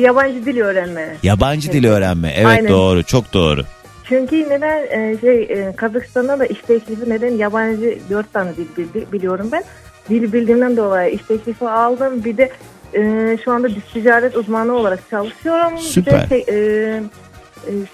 [0.02, 1.16] yabancı dil öğrenme.
[1.22, 2.32] Yabancı dil öğrenme.
[2.36, 2.68] Evet Aynen.
[2.72, 3.62] doğru çok doğru.
[4.08, 9.06] Çünkü neden e, şey e, Kazakistan'da da iş teklifi neden yabancı dört tane dil bildi,
[9.12, 9.64] biliyorum ben.
[10.08, 12.24] Dil bildiğimden dolayı iş teklifi aldım.
[12.24, 12.50] Bir de
[12.94, 15.78] e, şu anda ticaret uzmanı olarak çalışıyorum.
[15.78, 16.24] Süper.
[16.24, 17.02] Bir de şey, e,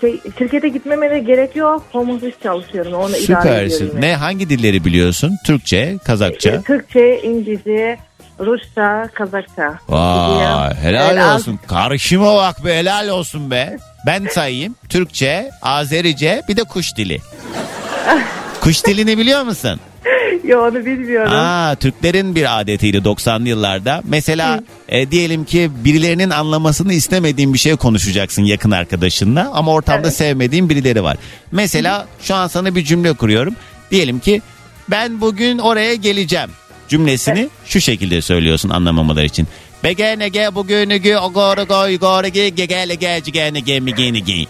[0.01, 1.85] şey şirkete gitmeme de gerek yok.
[1.93, 2.93] Home office çalışıyorum.
[2.95, 3.77] Onu idare Süpersin.
[3.77, 4.01] ediyorum.
[4.01, 5.39] Ne hangi dilleri biliyorsun?
[5.47, 6.51] Türkçe, Kazakça.
[6.51, 7.99] E, Türkçe, İngilizce,
[8.41, 9.79] Rusça, Kazakça.
[9.89, 11.59] Vay helal Evet, az- olsun.
[11.67, 13.77] Karışıma bak be helal olsun be.
[14.07, 14.77] Ben sayayım.
[14.89, 17.19] Türkçe, Azerice bir de kuş dili.
[18.63, 19.81] Kuş dilini biliyor musun?
[20.45, 21.33] Yo onu bilmiyorum.
[21.35, 24.03] Aa, Türklerin bir adetiydi 90'lı yıllarda.
[24.05, 30.69] Mesela e, diyelim ki birilerinin anlamasını istemediğin bir şey konuşacaksın yakın arkadaşınla ama ortamda sevmediğin
[30.69, 31.17] birileri var.
[31.53, 33.55] Mesela şu an sana bir cümle kuruyorum.
[33.91, 34.43] Diyelim ki
[34.91, 36.51] ben bugün oraya geleceğim
[36.89, 39.49] cümlesini şu şekilde söylüyorsun anlamamaları için.
[39.85, 44.25] Begene ge bugünü ge ogora goy gora ge ge gele ge gene ge mi geni
[44.25, 44.47] ge.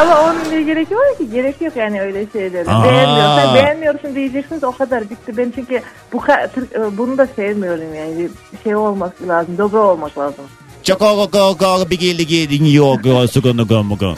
[0.00, 1.30] Ama onun ne gereki var ki?
[1.30, 2.70] Gerek yok yani öyle şeylere.
[2.70, 2.84] Aa.
[2.84, 5.36] Beğenmiyorsan beğenmiyorsun diyeceksiniz o kadar bitti.
[5.36, 5.82] Ben çünkü
[6.12, 8.28] bu e, bunu da sevmiyorum yani.
[8.52, 9.58] Bir şey olması lazım.
[9.58, 10.44] Dobra olmak lazım.
[10.84, 14.14] Çok go go bir geldi geldi yo go sugunu go mu go.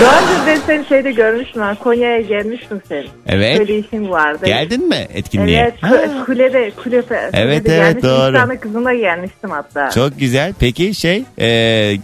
[0.00, 1.62] Daha önce ben seni şeyde görmüştüm.
[1.62, 3.04] ha, Konya'ya gelmiştin sen.
[3.26, 3.58] Evet.
[3.58, 4.46] Böyle işin vardı.
[4.46, 5.58] Geldin mi etkinliğe?
[5.60, 5.74] Evet.
[5.82, 8.10] ku- Kulede, kulede, Evet, evet, gelmiştim.
[8.10, 8.32] doğru.
[8.34, 9.90] Bir tane kızına gelmiştim hatta.
[9.90, 10.54] Çok güzel.
[10.60, 11.96] Peki şey e,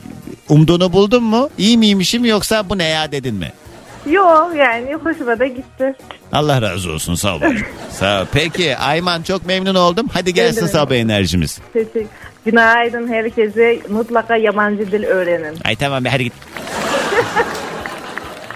[0.48, 1.48] umduğunu buldun mu?
[1.58, 3.52] İyi miymişim yoksa bu ne ya dedin mi?
[4.10, 4.24] Yo
[4.56, 5.94] yani hoşuma da gitti.
[6.32, 7.40] Allah razı olsun sağ ol.
[7.90, 8.26] sağ ol.
[8.32, 10.06] Peki Ayman çok memnun oldum.
[10.12, 11.58] Hadi gelsin sabah enerjimiz.
[11.72, 12.06] Teşekkür.
[12.44, 13.80] Günaydın herkese.
[13.88, 15.58] Mutlaka yabancı dil öğrenin.
[15.64, 16.32] Ay tamam hadi git.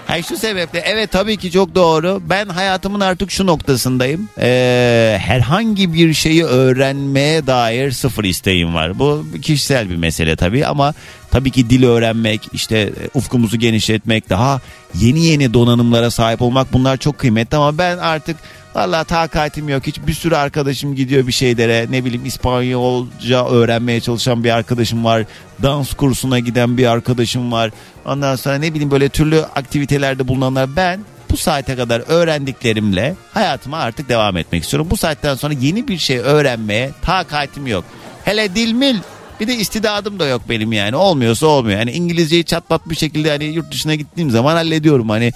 [0.09, 2.21] Hayır şu sebeple evet tabii ki çok doğru.
[2.29, 4.29] Ben hayatımın artık şu noktasındayım.
[4.39, 8.99] Ee, herhangi bir şeyi öğrenmeye dair sıfır isteğim var.
[8.99, 10.93] Bu kişisel bir mesele tabii ama
[11.31, 14.61] tabii ki dil öğrenmek, işte ufkumuzu genişletmek, daha
[14.95, 18.37] yeni yeni donanımlara sahip olmak bunlar çok kıymetli ama ben artık
[18.79, 19.87] Valla takatim yok.
[19.87, 21.87] Hiç bir sürü arkadaşım gidiyor bir şeylere.
[21.89, 25.25] Ne bileyim İspanyolca öğrenmeye çalışan bir arkadaşım var.
[25.63, 27.71] Dans kursuna giden bir arkadaşım var.
[28.05, 30.75] Ondan sonra ne bileyim böyle türlü aktivitelerde bulunanlar.
[30.75, 30.99] Ben
[31.31, 34.87] bu saate kadar öğrendiklerimle hayatıma artık devam etmek istiyorum.
[34.91, 37.83] Bu saatten sonra yeni bir şey öğrenmeye takatim yok.
[38.25, 38.97] Hele dilmil
[39.39, 40.95] bir de istidadım da yok benim yani.
[40.95, 41.79] Olmuyorsa olmuyor.
[41.79, 45.09] Yani İngilizceyi çatpat bir şekilde hani yurt dışına gittiğim zaman hallediyorum.
[45.09, 45.31] Hani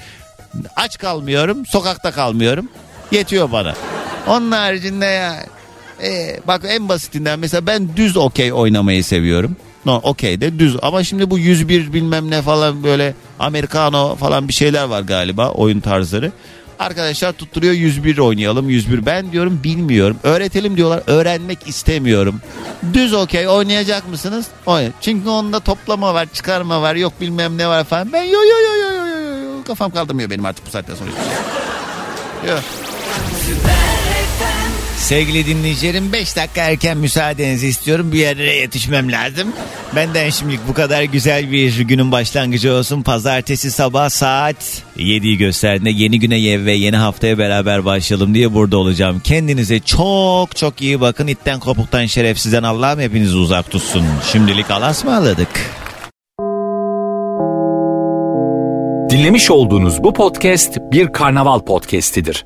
[0.75, 2.69] aç kalmıyorum, sokakta kalmıyorum.
[3.13, 3.73] Yetiyor bana.
[4.27, 5.45] Onun haricinde ya
[6.03, 9.55] e, bak en basitinden mesela ben düz okey oynamayı seviyorum.
[9.85, 14.53] No okey de düz ama şimdi bu 101 bilmem ne falan böyle Americano falan bir
[14.53, 16.31] şeyler var galiba oyun tarzları.
[16.79, 19.05] Arkadaşlar tutturuyor 101 oynayalım 101.
[19.05, 20.17] Ben diyorum bilmiyorum.
[20.23, 21.03] Öğretelim diyorlar.
[21.07, 22.41] Öğrenmek istemiyorum.
[22.93, 24.45] Düz okey oynayacak mısınız?
[24.65, 24.93] Oynayın.
[25.01, 28.13] Çünkü onda toplama var, çıkarma var, yok bilmem ne var falan.
[28.13, 31.09] Ben yo yo yo yo yo yo kafam kaldırmıyor benim artık bu saatten sonra.
[32.47, 32.63] Yok.
[34.97, 38.11] Sevgili dinleyicilerim 5 dakika erken müsaadenizi istiyorum.
[38.11, 39.53] Bir yere yetişmem lazım.
[39.95, 43.01] Benden şimdilik bu kadar güzel bir günün başlangıcı olsun.
[43.01, 49.19] Pazartesi sabah saat 7'yi gösterdiğinde yeni güne ve yeni haftaya beraber başlayalım diye burada olacağım.
[49.19, 51.27] Kendinize çok çok iyi bakın.
[51.27, 54.05] İtten kopuktan şerefsizden Allah'ım hepinizi uzak tutsun.
[54.31, 55.49] Şimdilik alas mı aladık?
[59.09, 62.45] Dinlemiş olduğunuz bu podcast bir karnaval podcastidir.